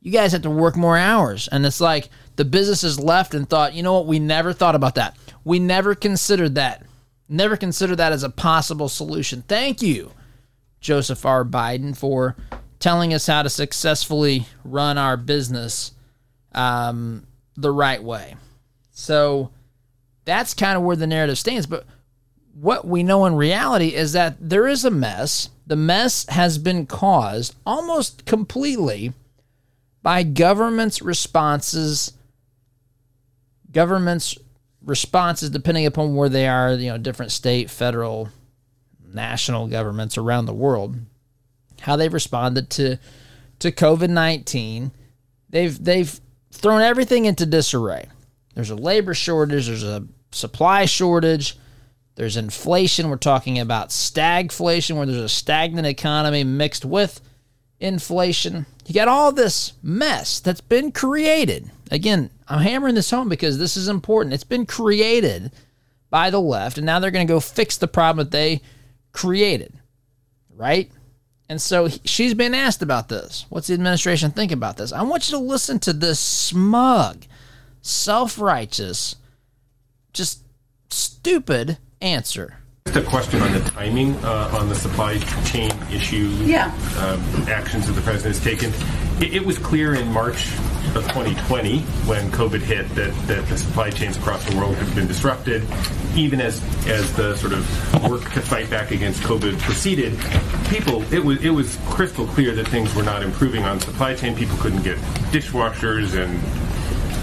you 0.00 0.11
guys 0.11 0.32
have 0.32 0.42
to 0.42 0.50
work 0.50 0.76
more 0.76 0.98
hours. 0.98 1.48
And 1.48 1.64
it's 1.64 1.80
like 1.80 2.09
the 2.36 2.44
businesses 2.44 2.98
left 2.98 3.34
and 3.34 3.48
thought, 3.48 3.74
you 3.74 3.82
know 3.82 3.94
what, 3.94 4.07
we 4.07 4.18
never 4.18 4.53
thought 4.53 4.74
about 4.74 4.96
that. 4.96 5.16
We 5.44 5.59
never 5.59 5.94
considered 5.94 6.57
that. 6.57 6.84
Never 7.28 7.57
considered 7.57 7.96
that 7.96 8.12
as 8.12 8.24
a 8.24 8.30
possible 8.30 8.88
solution. 8.88 9.42
Thank 9.46 9.80
you, 9.80 10.12
Joseph 10.80 11.24
R. 11.24 11.44
Biden, 11.44 11.96
for 11.96 12.36
telling 12.80 13.14
us 13.14 13.28
how 13.28 13.44
to 13.44 13.48
successfully 13.48 14.46
run 14.64 14.98
our 14.98 15.16
business 15.16 15.92
um, 16.55 17.26
the 17.57 17.72
right 17.72 18.03
way. 18.03 18.34
So 18.92 19.50
that's 20.24 20.55
kind 20.55 20.76
of 20.76 20.82
where 20.82 20.96
the 20.96 21.07
narrative 21.07 21.38
stands. 21.38 21.66
But 21.66 21.84
what 22.55 22.86
we 22.86 23.03
know 23.03 23.24
in 23.26 23.34
reality 23.34 23.94
is 23.94 24.12
that 24.12 24.36
there 24.40 24.68
is 24.68 24.84
a 24.84 24.90
mess. 24.90 25.48
The 25.66 25.76
mess 25.76 26.26
has 26.28 26.59
been 26.59 26.86
caused 26.86 27.55
almost 27.66 28.26
completely 28.26 29.12
by 30.03 30.22
government's 30.22 31.00
responses, 31.00 32.12
government's 33.70 34.36
responses, 34.84 35.50
depending 35.50 35.86
upon 35.86 36.14
where 36.14 36.28
they 36.28 36.46
are, 36.48 36.74
you 36.74 36.90
know, 36.90 36.98
different 36.98 37.32
state, 37.32 37.70
federal, 37.70 38.28
national 39.14 39.68
governments 39.68 40.18
around 40.18 40.46
the 40.46 40.55
world, 40.55 40.96
how 41.80 41.96
they've 41.96 42.12
responded 42.12 42.70
to 42.70 42.98
to 43.61 43.70
COVID 43.70 44.11
nineteen. 44.11 44.90
They've 45.50 45.82
they've 45.82 46.20
thrown 46.53 46.82
everything 46.82 47.24
into 47.24 47.46
disarray. 47.46 48.07
There's 48.55 48.70
a 48.70 48.76
labor 48.76 49.14
shortage. 49.14 49.66
There's 49.66 49.82
a 49.82 50.07
supply 50.30 50.84
shortage. 50.84 51.59
There's 52.14 52.36
inflation. 52.36 53.09
We're 53.09 53.16
talking 53.16 53.59
about 53.59 53.88
stagflation, 53.88 54.96
where 54.96 55.07
there's 55.07 55.18
a 55.18 55.28
stagnant 55.28 55.86
economy 55.86 56.44
mixed 56.44 56.84
with 56.84 57.20
inflation. 57.80 58.66
You 58.86 58.94
got 58.94 59.09
all 59.09 59.32
this 59.32 59.72
mess 59.82 60.40
that's 60.40 60.61
been 60.61 60.92
created. 60.92 61.70
Again, 61.90 62.30
I'm 62.46 62.61
hammering 62.61 62.94
this 62.94 63.11
home 63.11 63.28
because 63.28 63.59
this 63.59 63.76
is 63.76 63.88
important. 63.88 64.34
It's 64.34 64.44
been 64.44 64.66
created 64.66 65.50
by 66.11 66.30
the 66.30 66.40
left, 66.40 66.76
and 66.76 66.84
now 66.84 67.00
they're 67.00 67.11
going 67.11 67.26
to 67.26 67.32
go 67.32 67.40
fix 67.40 67.78
the 67.78 67.88
problem 67.88 68.26
that 68.26 68.30
they 68.30 68.61
created, 69.12 69.72
right? 70.55 70.90
And 71.49 71.61
so 71.61 71.88
she's 72.05 72.34
been 72.34 72.55
asked 72.55 72.82
about 72.82 73.09
this. 73.09 73.47
What's 73.49 73.66
the 73.66 73.74
administration 73.74 74.30
think 74.30 74.53
about 74.53 74.76
this? 74.76 74.93
I 74.93 75.03
want 75.03 75.30
you 75.30 75.38
to 75.38 75.45
listen 75.45 75.78
to 75.80 75.93
this 75.93 76.18
smug, 76.18 77.24
self 77.82 78.38
righteous, 78.38 79.16
just 80.12 80.43
stupid 80.90 81.78
answer. 82.01 82.57
Just 82.86 82.97
a 82.97 83.03
question 83.03 83.40
on 83.43 83.53
the 83.53 83.61
timing 83.61 84.16
uh, 84.24 84.59
on 84.59 84.68
the 84.68 84.74
supply 84.74 85.18
chain 85.45 85.70
issue 85.93 86.28
yeah. 86.43 86.66
um, 86.99 87.49
actions 87.49 87.86
that 87.86 87.93
the 87.93 88.01
president 88.01 88.36
has 88.36 88.45
taken. 88.45 88.72
It, 89.22 89.34
it, 89.34 89.47
was 89.47 89.57
clear 89.57 89.95
in 89.95 90.09
March 90.09 90.49
of 90.97 91.05
2020 91.09 91.80
when 92.07 92.30
COVID 92.30 92.61
hit 92.61 92.88
that, 92.90 93.12
that 93.26 93.47
the 93.47 93.59
supply 93.59 93.90
chains 93.90 94.16
across 94.16 94.45
the 94.45 94.57
world 94.57 94.74
had 94.76 94.95
been 94.95 95.07
disrupted. 95.07 95.64
Even 96.14 96.40
as 96.40 96.62
as 96.86 97.12
the 97.14 97.34
sort 97.36 97.53
of 97.55 98.11
work 98.11 98.22
to 98.32 98.40
fight 98.40 98.68
back 98.68 98.90
against 98.90 99.22
COVID 99.22 99.59
proceeded, 99.61 100.18
people 100.68 101.03
it 101.12 101.24
was 101.24 101.43
it 101.43 101.51
was 101.51 101.78
crystal 101.86 102.26
clear 102.26 102.55
that 102.55 102.68
things 102.68 102.95
were 102.95 103.03
not 103.03 103.22
improving 103.22 103.64
on 103.64 103.80
supply 103.80 104.14
chain. 104.14 104.36
People 104.36 104.57
couldn't 104.59 104.82
get 104.82 104.99
dishwashers 105.32 106.14
and 106.14 106.38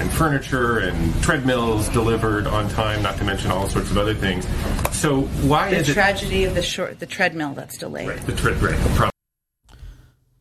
and 0.01 0.11
furniture 0.11 0.80
and 0.80 1.22
treadmills 1.22 1.89
delivered 1.89 2.47
on 2.47 2.70
time, 2.70 3.03
not 3.03 3.17
to 3.17 3.24
mention 3.24 3.51
all 3.51 3.67
sorts 3.67 3.91
of 3.91 3.97
other 3.97 4.15
things. 4.15 4.47
So 4.95 5.22
why 5.47 5.70
the 5.70 5.78
is 5.78 5.88
the 5.88 5.93
tragedy 5.93 6.45
of 6.45 6.55
the 6.55 6.63
short 6.63 6.99
the 6.99 7.05
treadmill 7.05 7.53
that's 7.53 7.78
delayed? 7.78 8.07
Right, 8.07 8.22
the 8.22 8.36
tread 8.36 8.61
right, 8.61 8.76
the. 8.78 9.09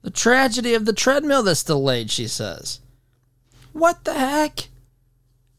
The 0.03 0.11
tragedy 0.11 0.75
of 0.75 0.85
the 0.85 0.93
treadmill 0.93 1.43
that's 1.43 1.65
delayed, 1.65 2.11
she 2.11 2.29
says. 2.29 2.81
What 3.79 4.05
the 4.05 4.15
heck? 4.15 4.69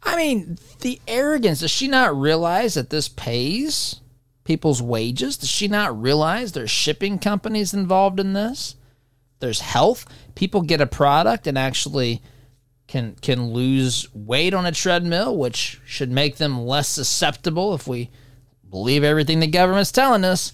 I 0.03 0.15
mean, 0.15 0.57
the 0.82 0.99
arrogance. 1.07 1.61
Does 1.61 1.72
she 1.72 1.88
not 1.88 2.15
realize 2.15 2.74
that 2.74 2.89
this 2.89 3.07
pays 3.07 4.01
people's 4.43 4.82
wages? 4.82 5.38
Does 5.38 5.49
she 5.49 5.67
not 5.67 5.99
realize 5.99 6.51
there's 6.51 6.72
shipping 6.72 7.20
companies 7.20 7.74
involved 7.74 8.20
in 8.20 8.34
this? 8.34 8.76
There's 9.39 9.61
health. 9.61 10.05
People 10.36 10.61
get 10.61 10.82
a 10.82 10.88
product 10.88 11.47
and 11.47 11.57
actually 11.57 12.22
can 12.88 13.15
can 13.22 13.53
lose 13.53 14.07
weight 14.13 14.53
on 14.53 14.65
a 14.65 14.72
treadmill, 14.72 15.38
which 15.38 15.80
should 15.86 16.11
make 16.11 16.38
them 16.38 16.65
less 16.65 16.88
susceptible 16.88 17.74
if 17.74 17.88
we 17.88 18.09
believe 18.70 19.03
everything 19.03 19.39
the 19.39 19.47
government's 19.47 19.91
telling 19.91 20.24
us, 20.26 20.53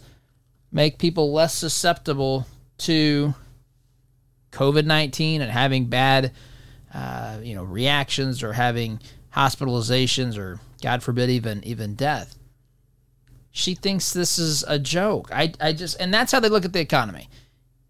make 0.72 1.00
people 1.00 1.32
less 1.32 1.56
susceptible 1.56 2.46
to 2.80 3.34
COVID 4.52 4.86
nineteen 4.86 5.42
and 5.42 5.50
having 5.50 5.86
bad, 5.86 6.32
uh, 6.96 7.40
you 7.44 7.54
know, 7.54 7.64
reactions 7.64 8.42
or 8.42 8.54
having 8.54 9.00
hospitalizations 9.36 10.38
or 10.38 10.60
God 10.82 11.04
forbid 11.04 11.30
even 11.30 11.64
even 11.64 11.96
death. 11.96 12.36
She 13.52 13.76
thinks 13.76 14.14
this 14.14 14.40
is 14.40 14.64
a 14.68 14.80
joke. 14.80 15.30
I 15.32 15.54
I 15.60 15.74
just 15.74 16.00
and 16.00 16.14
that's 16.14 16.32
how 16.32 16.40
they 16.40 16.50
look 16.50 16.66
at 16.66 16.74
the 16.74 16.80
economy 16.80 17.30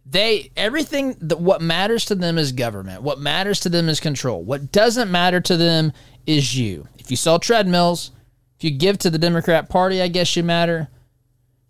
they 0.05 0.51
everything 0.55 1.15
that 1.21 1.39
what 1.39 1.61
matters 1.61 2.05
to 2.05 2.15
them 2.15 2.37
is 2.37 2.51
government. 2.51 3.01
What 3.01 3.19
matters 3.19 3.59
to 3.61 3.69
them 3.69 3.89
is 3.89 3.99
control. 3.99 4.43
What 4.43 4.71
doesn't 4.71 5.11
matter 5.11 5.41
to 5.41 5.57
them 5.57 5.93
is 6.27 6.55
you. 6.57 6.87
If 6.97 7.09
you 7.09 7.17
sell 7.17 7.39
treadmills, 7.39 8.11
if 8.57 8.63
you 8.63 8.71
give 8.71 8.99
to 8.99 9.09
the 9.09 9.17
Democrat 9.17 9.69
Party, 9.69 10.01
I 10.01 10.07
guess 10.07 10.35
you 10.35 10.43
matter. 10.43 10.89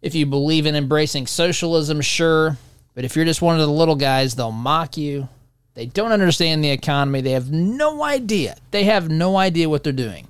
If 0.01 0.13
you 0.13 0.25
believe 0.25 0.65
in 0.65 0.75
embracing 0.75 1.27
socialism, 1.27 2.01
sure. 2.01 2.57
But 2.93 3.05
if 3.05 3.15
you're 3.15 3.25
just 3.25 3.41
one 3.41 3.55
of 3.55 3.61
the 3.61 3.71
little 3.71 3.95
guys, 3.95 4.35
they'll 4.35 4.51
mock 4.51 4.97
you. 4.97 5.27
They 5.75 5.85
don't 5.85 6.13
understand 6.13 6.63
the 6.63 6.71
economy. 6.71 7.21
They 7.21 7.31
have 7.31 7.51
no 7.51 8.03
idea. 8.03 8.55
They 8.71 8.85
have 8.85 9.09
no 9.09 9.37
idea 9.37 9.69
what 9.69 9.83
they're 9.83 9.93
doing. 9.93 10.27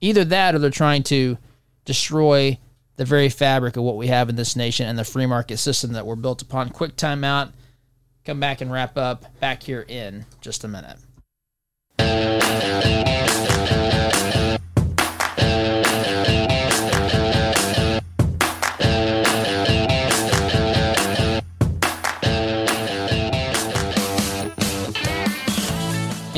Either 0.00 0.24
that 0.24 0.54
or 0.54 0.58
they're 0.58 0.70
trying 0.70 1.04
to 1.04 1.38
destroy 1.84 2.58
the 2.96 3.04
very 3.04 3.28
fabric 3.28 3.76
of 3.76 3.84
what 3.84 3.96
we 3.96 4.08
have 4.08 4.28
in 4.28 4.34
this 4.34 4.56
nation 4.56 4.86
and 4.88 4.98
the 4.98 5.04
free 5.04 5.26
market 5.26 5.58
system 5.58 5.92
that 5.92 6.04
we're 6.04 6.16
built 6.16 6.42
upon. 6.42 6.70
Quick 6.70 6.96
timeout. 6.96 7.52
Come 8.24 8.40
back 8.40 8.60
and 8.60 8.70
wrap 8.72 8.98
up 8.98 9.40
back 9.40 9.62
here 9.62 9.86
in 9.88 10.26
just 10.40 10.64
a 10.64 10.68
minute. 10.68 10.98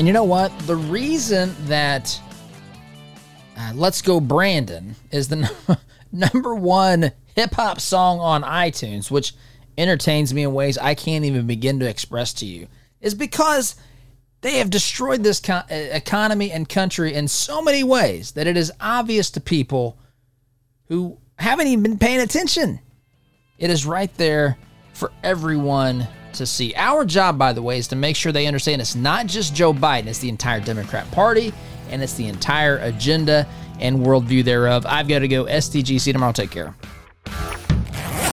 And 0.01 0.07
you 0.07 0.15
know 0.15 0.23
what? 0.23 0.51
The 0.61 0.75
reason 0.75 1.55
that 1.67 2.19
uh, 3.55 3.71
Let's 3.75 4.01
Go 4.01 4.19
Brandon 4.19 4.95
is 5.11 5.27
the 5.27 5.51
number 6.11 6.55
one 6.55 7.11
hip 7.35 7.53
hop 7.53 7.79
song 7.79 8.19
on 8.19 8.41
iTunes, 8.41 9.11
which 9.11 9.35
entertains 9.77 10.33
me 10.33 10.41
in 10.41 10.53
ways 10.55 10.79
I 10.79 10.95
can't 10.95 11.23
even 11.25 11.45
begin 11.45 11.79
to 11.81 11.87
express 11.87 12.33
to 12.33 12.47
you, 12.47 12.65
is 12.99 13.13
because 13.13 13.75
they 14.41 14.57
have 14.57 14.71
destroyed 14.71 15.21
this 15.21 15.39
co- 15.39 15.61
economy 15.69 16.51
and 16.51 16.67
country 16.67 17.13
in 17.13 17.27
so 17.27 17.61
many 17.61 17.83
ways 17.83 18.31
that 18.31 18.47
it 18.47 18.57
is 18.57 18.73
obvious 18.81 19.29
to 19.29 19.39
people 19.39 19.99
who 20.85 21.19
haven't 21.37 21.67
even 21.67 21.83
been 21.83 21.99
paying 21.99 22.21
attention. 22.21 22.79
It 23.59 23.69
is 23.69 23.85
right 23.85 24.11
there 24.17 24.57
for 24.93 25.11
everyone 25.23 26.07
to 26.33 26.45
see. 26.45 26.73
Our 26.75 27.05
job, 27.05 27.37
by 27.37 27.53
the 27.53 27.61
way, 27.61 27.77
is 27.77 27.87
to 27.89 27.95
make 27.95 28.15
sure 28.15 28.31
they 28.31 28.47
understand 28.47 28.81
it's 28.81 28.95
not 28.95 29.27
just 29.27 29.55
Joe 29.55 29.73
Biden, 29.73 30.07
it's 30.07 30.19
the 30.19 30.29
entire 30.29 30.59
Democrat 30.59 31.09
Party 31.11 31.53
and 31.89 32.01
it's 32.01 32.13
the 32.13 32.27
entire 32.27 32.77
agenda 32.77 33.47
and 33.79 33.99
worldview 33.99 34.43
thereof. 34.43 34.85
I've 34.85 35.07
got 35.07 35.19
to 35.19 35.27
go. 35.27 35.45
SDGC 35.45 36.13
tomorrow. 36.13 36.31
Take 36.31 36.51
care. 36.51 36.75